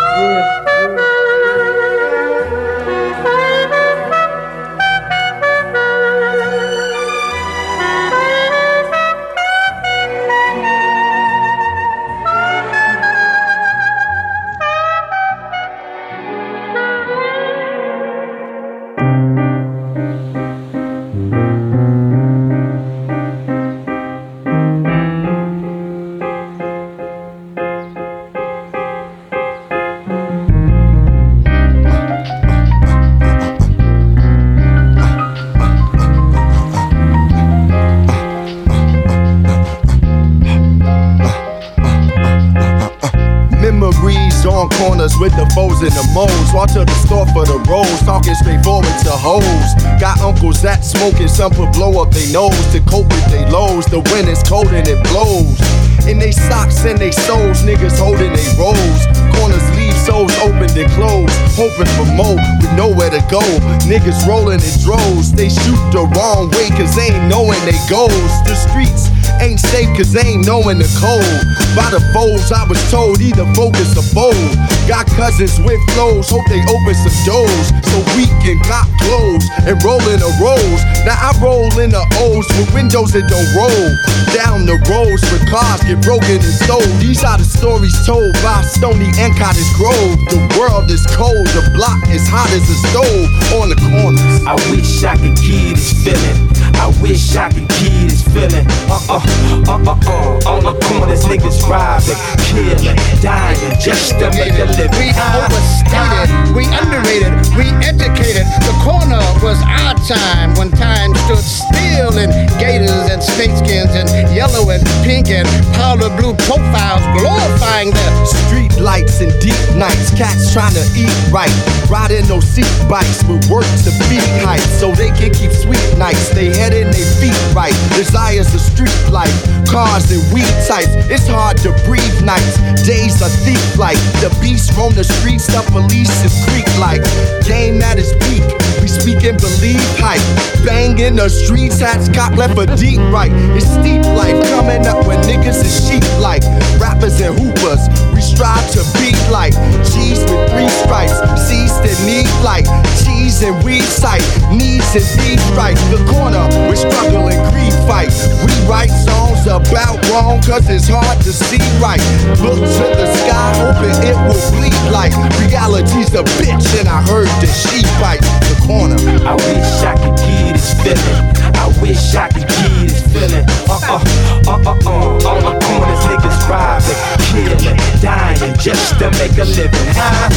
Smoking, 51.09 51.27
some 51.27 51.51
put 51.51 51.73
blow 51.73 52.01
up 52.01 52.11
their 52.11 52.31
nose 52.31 52.71
to 52.71 52.79
cope 52.81 53.07
with 53.07 53.25
their 53.31 53.49
lows. 53.49 53.85
The 53.85 53.99
wind 54.11 54.27
is 54.29 54.41
cold 54.43 54.67
and 54.67 54.87
it 54.87 55.01
blows. 55.09 55.59
In 56.07 56.17
they 56.17 56.31
socks 56.31 56.85
and 56.85 56.97
they 56.97 57.11
soles, 57.11 57.61
niggas 57.61 57.97
holding 57.97 58.33
they 58.33 58.49
rolls. 58.57 59.01
Corners 59.35 59.63
leave 59.77 59.95
souls 60.05 60.33
open 60.39 60.69
and 60.69 60.91
closed, 60.93 61.33
hoping 61.55 61.89
for 61.97 62.07
more 62.13 62.39
with 62.61 62.73
nowhere 62.73 63.09
to 63.09 63.21
go. 63.29 63.41
Niggas 63.85 64.27
rolling 64.27 64.59
in 64.61 64.75
droves, 64.81 65.31
they 65.31 65.49
shoot 65.49 65.81
the 65.91 66.05
wrong 66.15 66.49
way 66.51 66.69
cause 66.69 66.95
they 66.95 67.13
ain't 67.13 67.29
knowing 67.29 67.59
they 67.65 67.77
goals. 67.89 68.33
The 68.45 68.55
streets 68.55 69.18
ain't 69.41 69.59
safe 69.59 69.89
cause 69.95 70.11
they 70.11 70.35
ain't 70.35 70.45
knowing 70.45 70.77
the 70.79 70.89
code. 70.97 71.43
By 71.77 71.93
the 71.93 72.01
foes, 72.11 72.51
I 72.51 72.65
was 72.65 72.79
told 72.89 73.21
either 73.21 73.45
focus 73.53 73.93
or 73.95 74.05
fold. 74.13 74.51
Got 74.89 75.05
cousins 75.13 75.59
with 75.61 75.79
flows, 75.93 76.29
hope 76.29 76.45
they 76.49 76.61
open 76.65 76.95
some 76.97 77.17
doors 77.25 77.67
so 77.89 77.97
we 78.17 78.25
can 78.41 78.57
cop 78.65 78.89
clothes 79.01 79.45
and 79.65 79.77
roll 79.85 80.01
in 80.09 80.19
the 80.19 80.31
rolls. 80.41 80.81
Now 81.05 81.17
I 81.17 81.31
roll 81.41 81.69
in 81.79 81.93
the 81.93 82.03
O's 82.21 82.47
with 82.57 82.73
windows 82.73 83.13
that 83.13 83.25
don't 83.29 83.49
roll. 83.53 83.85
Down 84.33 84.65
the 84.65 84.77
roads 84.89 85.21
where 85.29 85.45
cars 85.49 85.81
get 85.85 86.01
broken 86.01 86.41
and 86.41 86.55
stole. 86.65 86.85
These 87.01 87.23
are 87.23 87.37
the 87.37 87.45
stories 87.45 87.95
told 88.05 88.33
by 88.41 88.61
Stony 88.65 89.09
and 89.17 89.33
Cottage 89.37 89.69
Grove. 89.77 90.17
The 90.29 90.41
world 90.57 90.89
is 90.89 91.05
cold, 91.13 91.47
the 91.53 91.69
block 91.73 92.01
is 92.09 92.25
hot 92.27 92.49
as 92.53 92.65
a 92.65 92.77
stove 92.89 93.29
on 93.61 93.69
the 93.69 93.77
corners. 93.89 94.45
I 94.45 94.55
wish 94.69 95.03
I 95.03 95.17
could 95.17 95.37
keep 95.37 95.75
this 95.75 95.93
feeling. 96.03 96.48
I 96.79 96.87
wish 97.03 97.35
I 97.35 97.51
could 97.51 97.67
keep 97.75 97.91
this 98.07 98.23
feeling. 98.23 98.63
Uh 98.87 98.95
uh, 99.11 99.19
uh 99.67 99.83
uh 99.83 99.99
uh. 99.99 100.49
On 100.49 100.63
the 100.63 100.73
corners, 100.87 101.27
niggas 101.27 101.59
robbing, 101.67 102.15
killing, 102.47 102.95
dying 103.19 103.75
just 103.83 104.15
to 104.15 104.31
make 104.31 104.55
a 104.55 104.65
living. 104.79 104.95
We 104.95 105.11
overstated, 105.11 106.31
we 106.55 106.63
underrated, 106.71 107.35
we 107.59 107.67
educated. 107.83 108.47
The 108.63 108.75
corner 108.79 109.19
was 109.43 109.59
our 109.67 109.95
time 110.07 110.55
when 110.55 110.71
time 110.71 111.11
stood 111.27 111.43
still 111.43 112.15
in 112.15 112.31
gators 112.63 113.11
and 113.11 113.19
snakeskins 113.21 113.91
and 113.91 114.07
yellow 114.33 114.71
and 114.71 114.79
pink 115.03 115.27
and 115.27 115.47
powder 115.75 116.09
blue 116.15 116.33
profiles 116.47 117.03
glorifying 117.19 117.91
the 117.91 118.09
Street 118.49 118.81
lights 118.81 119.21
and 119.21 119.31
deep 119.39 119.57
nights, 119.75 120.09
cats 120.17 120.53
trying 120.53 120.73
to 120.73 120.83
eat 120.97 121.13
right. 121.31 121.53
Riding 121.89 122.25
those 122.25 122.45
seat 122.45 122.69
bikes 122.89 123.23
with 123.23 123.45
work 123.49 123.65
to 123.85 123.91
beat 124.09 124.25
height 124.41 124.65
so 124.81 124.91
they 124.91 125.09
can 125.09 125.33
keep 125.33 125.51
sweet 125.51 125.81
nights. 125.97 126.29
They 126.29 126.49
head 126.49 126.68
in 126.73 126.91
their 126.91 127.09
feet 127.19 127.37
right. 127.55 127.75
Desires 127.95 128.51
the 128.51 128.59
street 128.59 128.95
life, 129.11 129.33
cars 129.67 130.11
and 130.11 130.23
weed 130.33 130.49
types. 130.67 130.91
It's 131.09 131.27
hard 131.27 131.57
to 131.65 131.71
breathe 131.85 132.21
nights. 132.23 132.57
Days 132.85 133.21
are 133.21 133.33
thief 133.45 133.77
like 133.77 133.97
the 134.21 134.29
beast 134.41 134.75
roam 134.77 134.93
the 134.93 135.03
streets. 135.03 135.47
The 135.47 135.61
police 135.71 136.13
is 136.23 136.33
creek 136.49 136.67
like 136.79 137.01
game 137.45 137.81
at 137.81 137.99
its 137.99 138.13
peak. 138.27 138.43
We 138.81 138.87
speak 138.87 139.23
and 139.23 139.37
believe 139.37 139.81
hype. 139.99 140.23
Bang 140.65 140.99
in 140.99 141.15
the 141.15 141.29
streets, 141.29 141.79
hats 141.79 142.09
cocked 142.09 142.37
left 142.37 142.55
for 142.55 142.65
deep 142.75 142.99
right. 143.11 143.31
It's 143.55 143.67
steep 143.67 144.03
life 144.17 144.39
coming 144.49 144.85
up 144.87 145.05
when 145.05 145.19
niggas 145.23 145.63
is 145.63 145.75
sheep 145.87 146.03
like 146.19 146.43
rappers 146.79 147.19
and 147.21 147.37
hoopers. 147.37 148.08
Strive 148.39 148.71
to 148.71 148.83
be 148.95 149.11
like 149.27 149.51
G's 149.83 150.23
with 150.23 150.47
three 150.55 150.71
stripes, 150.71 151.11
C's 151.43 151.75
that 151.83 151.99
need 152.07 152.31
like 152.39 152.63
cheese 153.03 153.43
and 153.43 153.51
weed 153.67 153.83
sight, 153.83 154.23
needs 154.47 154.87
and 154.95 155.03
these 155.19 155.43
stripes. 155.51 155.83
The 155.91 155.99
corner, 156.07 156.47
we 156.71 156.79
struggle 156.79 157.27
and 157.27 157.35
greed 157.51 157.75
fight. 157.83 158.15
We 158.47 158.55
write 158.63 158.95
songs 158.95 159.43
about 159.43 159.99
wrong, 160.07 160.39
cause 160.47 160.63
it's 160.71 160.87
hard 160.87 161.19
to 161.27 161.35
see 161.35 161.59
right. 161.83 161.99
Look 162.39 162.63
to 162.63 162.85
the 162.95 163.11
sky, 163.27 163.59
hoping 163.59 164.07
it 164.07 164.15
will 164.23 164.39
bleed 164.55 164.79
like 164.87 165.11
reality's 165.43 166.15
a 166.15 166.23
bitch, 166.39 166.63
and 166.79 166.87
I 166.87 167.03
heard 167.11 167.27
that 167.43 167.51
she 167.51 167.83
bites 167.99 168.23
corner. 168.69 169.01
I 169.25 169.33
wish 169.33 169.81
I 169.81 169.97
could 169.97 170.13
keep 170.21 170.53
this 170.53 170.77
feeling. 170.77 171.17
I 171.57 171.65
wish 171.81 172.13
I 172.13 172.29
could 172.29 172.45
keep 172.45 172.85
this 172.85 173.01
feeling. 173.09 173.45
Uh 173.65 173.81
uh, 173.81 173.97
uh 174.45 174.61
uh 174.61 174.77
uh. 174.85 175.29
On 175.29 175.39
the 175.41 175.53
corners, 175.65 176.01
niggas 176.05 176.39
robbing, 176.45 177.01
killing, 177.33 177.77
dying 177.97 178.53
just 178.61 178.99
to 179.01 179.09
make 179.17 179.33
a 179.41 179.45
living. 179.57 179.89
Huh? 179.97 180.29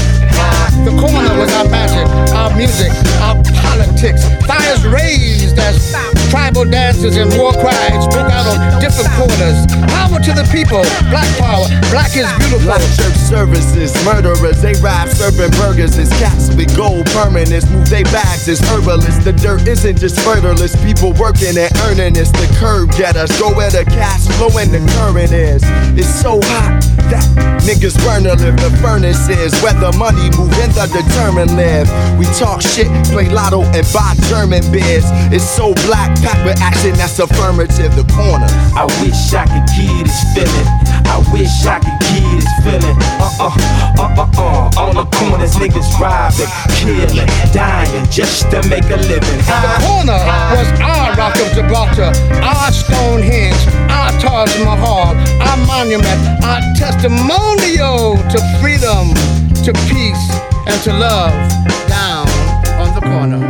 The 0.88 0.96
corner 0.96 1.36
was 1.36 1.52
our 1.52 1.68
magic, 1.68 2.08
our 2.32 2.56
music, 2.56 2.90
our 3.20 3.36
politics. 3.60 4.24
Fires 4.48 4.82
raised 4.88 5.58
as 5.58 5.92
tribal 6.30 6.64
dances 6.64 7.16
and 7.16 7.28
war 7.36 7.52
cries 7.52 8.08
people, 10.62 10.82
black 11.10 11.26
power, 11.38 11.66
black 11.90 12.14
is 12.16 12.26
beautiful. 12.38 12.60
Black 12.66 12.82
church 12.94 13.18
services, 13.18 13.92
murderers, 14.04 14.62
they 14.62 14.74
rap 14.80 15.08
serving 15.08 15.50
burgers. 15.58 15.98
It's 15.98 16.10
cats 16.18 16.54
with 16.54 16.74
gold 16.76 17.06
permanents, 17.06 17.70
move 17.70 17.88
they 17.88 18.04
bags 18.04 18.48
It's 18.48 18.60
herbalists. 18.70 19.24
The 19.24 19.32
dirt 19.32 19.66
isn't 19.66 19.98
just 19.98 20.18
fertilist, 20.20 20.76
people 20.84 21.12
working 21.14 21.56
and 21.56 21.72
earning 21.86 22.14
this. 22.14 22.30
The 22.30 22.48
curb 22.58 22.90
getters 22.92 23.30
go 23.38 23.54
where 23.54 23.70
the 23.70 23.84
cash 23.84 24.26
flowing, 24.38 24.70
the 24.70 24.82
current 24.98 25.32
is. 25.32 25.62
It's 25.98 26.08
so 26.08 26.40
hot 26.42 26.82
that 27.10 27.24
niggas 27.62 27.96
burn 28.04 28.24
to 28.24 28.34
live. 28.34 28.56
The 28.56 28.70
furnace 28.82 29.28
is 29.28 29.54
where 29.62 29.74
the 29.74 29.92
money 29.98 30.30
move 30.38 30.54
in 30.62 30.70
the 30.74 30.86
determined 30.90 31.56
live. 31.56 31.88
We 32.18 32.26
talk 32.38 32.62
shit, 32.62 32.88
play 33.10 33.28
lotto, 33.28 33.62
and 33.74 33.86
buy 33.92 34.14
German 34.28 34.62
beers. 34.70 35.06
It's 35.32 35.44
so 35.44 35.74
black, 35.86 36.14
packed 36.22 36.44
with 36.44 36.60
action 36.60 36.94
that's 36.94 37.18
affirmative. 37.18 37.94
The 37.96 38.04
corner. 38.14 38.48
I 38.74 38.86
wish 39.02 39.34
I 39.34 39.44
could 39.44 39.68
keep 39.74 40.02
give 40.02 40.12
this 40.12 40.24
feeling. 40.34 40.51
I 41.08 41.20
wish 41.32 41.64
I 41.66 41.78
could 41.78 41.98
give 42.08 42.24
this 42.40 42.48
feeling. 42.64 42.96
Uh 43.20 43.28
uh, 43.38 43.52
uh 43.98 44.22
uh 44.22 44.40
uh. 44.40 44.80
On 44.82 44.94
the 44.94 45.04
corners, 45.16 45.54
niggas 45.56 45.88
robbing, 46.00 46.48
killing, 46.80 47.28
dying 47.52 48.06
just 48.10 48.50
to 48.50 48.62
make 48.68 48.84
a 48.88 48.96
living. 48.96 49.38
The 49.44 49.72
corner 49.84 50.18
was 50.56 50.68
our 50.80 51.14
Rock 51.16 51.36
of 51.36 51.52
Gibraltar, 51.52 52.12
our 52.42 52.72
Stonehenge, 52.72 53.60
our 53.90 54.12
Taj 54.20 54.50
Mahal, 54.64 55.14
our 55.40 55.58
monument, 55.66 56.20
our 56.44 56.60
testimonial 56.76 58.16
to 58.32 58.38
freedom, 58.60 59.12
to 59.64 59.72
peace, 59.88 60.24
and 60.66 60.80
to 60.82 60.92
love. 60.92 61.32
Down 61.88 62.26
on 62.80 62.94
the 62.94 63.00
corner. 63.00 63.22
On 63.22 63.30
the 63.30 63.36
corner. 63.36 63.41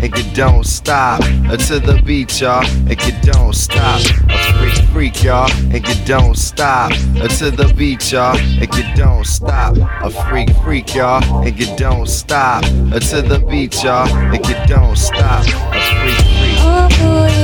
And 0.00 0.16
you 0.16 0.34
don't 0.34 0.64
stop. 0.64 1.20
Uh, 1.22 1.56
to 1.56 1.78
the 1.78 2.00
beat, 2.04 2.40
y'all, 2.40 2.64
and 2.66 3.00
you 3.06 3.12
don't 3.22 3.54
stop. 3.54 4.00
A 4.28 4.52
freak, 4.58 4.88
freak, 4.92 5.24
y'all, 5.24 5.50
and 5.72 5.86
you 5.86 6.04
don't 6.04 6.36
stop. 6.36 6.92
Uh, 6.92 7.28
to 7.28 7.50
the 7.50 7.72
beat, 7.76 8.12
y'all, 8.12 8.36
and 8.36 8.74
you 8.74 8.84
don't 8.94 9.24
stop. 9.24 9.76
A 9.76 10.10
freak, 10.10 10.50
freak, 10.64 10.94
y'all, 10.94 11.22
and 11.46 11.58
you 11.58 11.66
don't 11.76 12.08
stop. 12.08 12.64
Uh, 12.64 12.98
to 12.98 13.22
the 13.22 13.44
beat, 13.48 13.82
y'all, 13.82 14.08
and 14.08 14.46
you 14.46 14.56
don't 14.66 14.96
stop. 14.96 15.44
A 15.46 15.80
freak, 16.00 16.18
freak. 16.38 16.98
Could 16.98 17.37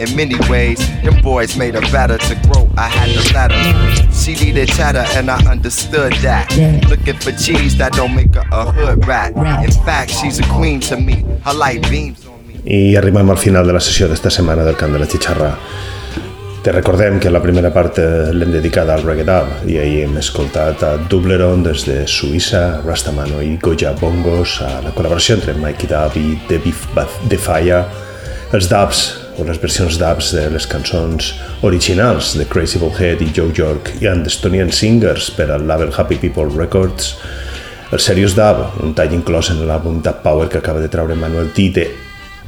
In 0.00 0.16
many 0.16 0.36
ways, 0.48 0.80
them 1.04 1.20
boys 1.20 1.58
made 1.58 1.74
her 1.74 1.84
better 1.92 2.16
to 2.16 2.34
grow. 2.48 2.64
I 2.78 2.88
had 2.88 3.10
let 3.36 3.52
her. 3.52 4.10
She 4.10 4.32
needed 4.32 4.70
cheddar, 4.70 5.04
and 5.12 5.30
I 5.30 5.36
understood 5.44 6.14
that. 6.22 6.48
Looking 6.88 7.20
for 7.20 7.32
cheese 7.32 7.76
that 7.76 7.92
don't 7.92 8.14
make 8.14 8.34
her 8.34 8.46
a 8.50 8.72
hood 8.72 9.06
rat. 9.06 9.36
In 9.62 9.70
fact, 9.84 10.10
she's 10.10 10.38
a 10.38 10.46
queen 10.56 10.80
to 10.88 10.96
me. 10.96 11.20
Her 11.44 11.52
light 11.52 11.84
beams. 11.90 12.24
I 12.64 12.96
arribem 12.96 13.28
al 13.28 13.36
final 13.36 13.66
de 13.66 13.76
la 13.76 13.84
sessió 13.84 14.08
d'esta 14.08 14.32
setmana 14.32 14.64
del 14.64 14.80
Cant 14.80 14.96
de 14.96 15.04
la 15.04 15.06
Xixarra. 15.06 15.52
Te 16.64 16.72
recordem 16.72 17.20
que 17.20 17.28
la 17.28 17.44
primera 17.44 17.68
part 17.68 18.00
eh, 18.00 18.32
l'hem 18.32 18.56
dedicada 18.56 18.96
al 18.96 19.04
reggae 19.04 19.28
dub 19.28 19.68
i 19.68 19.76
ahir 19.84 20.06
hem 20.06 20.16
escoltat 20.16 20.80
a 20.80 20.96
Dubleron 21.12 21.60
des 21.64 21.84
de 21.84 22.02
Suïssa, 22.08 22.80
Rastamano 22.88 23.44
i 23.44 23.58
Goja 23.60 23.92
Bongos, 24.00 24.62
a 24.64 24.78
la 24.80 24.96
col·laboració 24.96 25.36
entre 25.36 25.60
Mikey 25.60 25.92
Dub 25.92 26.16
i 26.16 26.38
Debbie 26.48 27.08
Defaya, 27.28 27.84
els 28.56 28.68
dubs 28.72 29.19
o 29.38 29.44
les 29.46 29.60
versions 29.62 29.98
dubs 30.00 30.32
de 30.34 30.48
les 30.50 30.66
cançons 30.66 31.34
originals 31.66 32.32
de 32.38 32.44
Crazy 32.48 32.78
Bullhead 32.82 33.22
i 33.22 33.30
Joe 33.36 33.52
York 33.56 33.92
i 34.00 34.08
and 34.10 34.26
Estonian 34.26 34.72
Singers 34.72 35.30
per 35.36 35.50
al 35.50 35.66
label 35.68 35.92
Happy 35.96 36.16
People 36.18 36.48
Records, 36.56 37.16
el 37.92 38.00
Serious 38.00 38.34
Dub, 38.38 38.56
un 38.84 38.94
tall 38.94 39.14
inclòs 39.14 39.50
en 39.54 39.66
l'àlbum 39.66 40.02
Dub 40.02 40.22
Power 40.24 40.48
que 40.48 40.58
acaba 40.58 40.80
de 40.82 40.88
treure 40.90 41.14
Manuel 41.18 41.50
T 41.54 41.70
de 41.74 41.86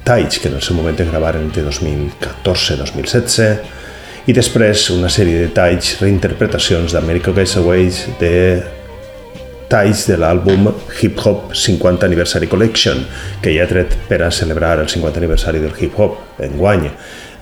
talls 0.05 0.39
que 0.39 0.49
en 0.49 0.55
el 0.59 0.63
seu 0.63 0.77
moment 0.77 0.99
es 0.99 1.11
gravaren 1.11 1.43
entre 1.47 1.63
2014-2016 1.69 3.57
i 4.27 4.33
després 4.35 4.91
una 4.95 5.09
sèrie 5.11 5.39
de 5.43 5.49
talls, 5.55 6.01
reinterpretacions 6.03 6.93
d'America 6.95 7.33
Gets 7.35 7.57
Away 7.59 7.91
de 8.21 8.33
talls 9.73 10.05
de 10.05 10.19
l'àlbum 10.21 10.69
Hip 11.01 11.21
Hop 11.25 11.55
50 11.57 12.05
Anniversary 12.05 12.49
Collection, 12.51 13.01
que 13.41 13.55
ja 13.55 13.65
ha 13.65 13.71
tret 13.71 13.95
per 14.09 14.21
a 14.27 14.31
celebrar 14.31 14.79
el 14.83 14.91
50 14.93 15.21
aniversari 15.23 15.63
del 15.63 15.73
hip 15.79 15.97
hop 15.99 16.43
en 16.45 16.59
guany. 16.61 16.91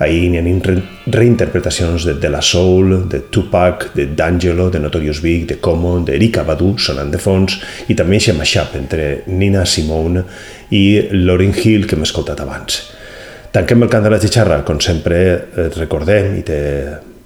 Ahir 0.00 0.30
n'hi 0.30 0.38
ha 0.38 0.76
reinterpretacions 1.12 2.06
de 2.06 2.14
De 2.22 2.30
La 2.30 2.40
Soul, 2.40 3.08
de 3.10 3.20
Tupac, 3.34 3.90
de 3.96 4.06
D'Angelo, 4.16 4.70
de 4.70 4.78
Notorious 4.80 5.20
Big, 5.20 5.46
de 5.48 5.58
Common, 5.60 6.06
d'Erika 6.06 6.46
Badu 6.46 6.76
sonant 6.78 7.10
de 7.10 7.18
fons 7.18 7.58
i 7.88 7.98
també 7.98 8.16
aquest 8.16 8.38
mashup 8.38 8.78
entre 8.78 9.10
Nina 9.26 9.66
Simone 9.66 10.24
i 10.70 11.10
Lauryn 11.12 11.52
Hill 11.52 11.86
que 11.86 11.98
hem 11.98 12.06
escoltat 12.06 12.40
abans. 12.40 12.80
Tanquem 13.50 13.82
el 13.82 13.90
cant 13.90 14.06
de 14.06 14.14
la 14.14 14.22
xixarra, 14.22 14.62
com 14.62 14.78
sempre 14.80 15.22
recordem 15.74 16.36
i 16.38 16.46
te 16.46 16.60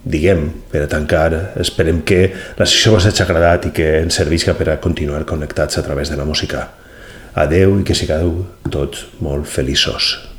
diguem, 0.04 0.46
per 0.70 0.84
a 0.84 0.90
tancar, 0.90 1.56
esperem 1.60 2.02
que 2.06 2.28
la 2.58 2.68
sessió 2.68 2.94
us 2.98 3.08
hagi 3.08 3.24
agradat 3.24 3.70
i 3.70 3.74
que 3.76 3.88
ens 4.02 4.20
servisca 4.20 4.54
per 4.58 4.68
a 4.70 4.78
continuar 4.80 5.24
connectats 5.28 5.80
a 5.80 5.86
través 5.86 6.12
de 6.12 6.20
la 6.20 6.28
música. 6.28 6.68
Adeu 7.34 7.80
i 7.80 7.88
que 7.88 7.96
sigueu 7.98 8.44
tots 8.70 9.08
molt 9.24 9.48
feliços. 9.50 10.33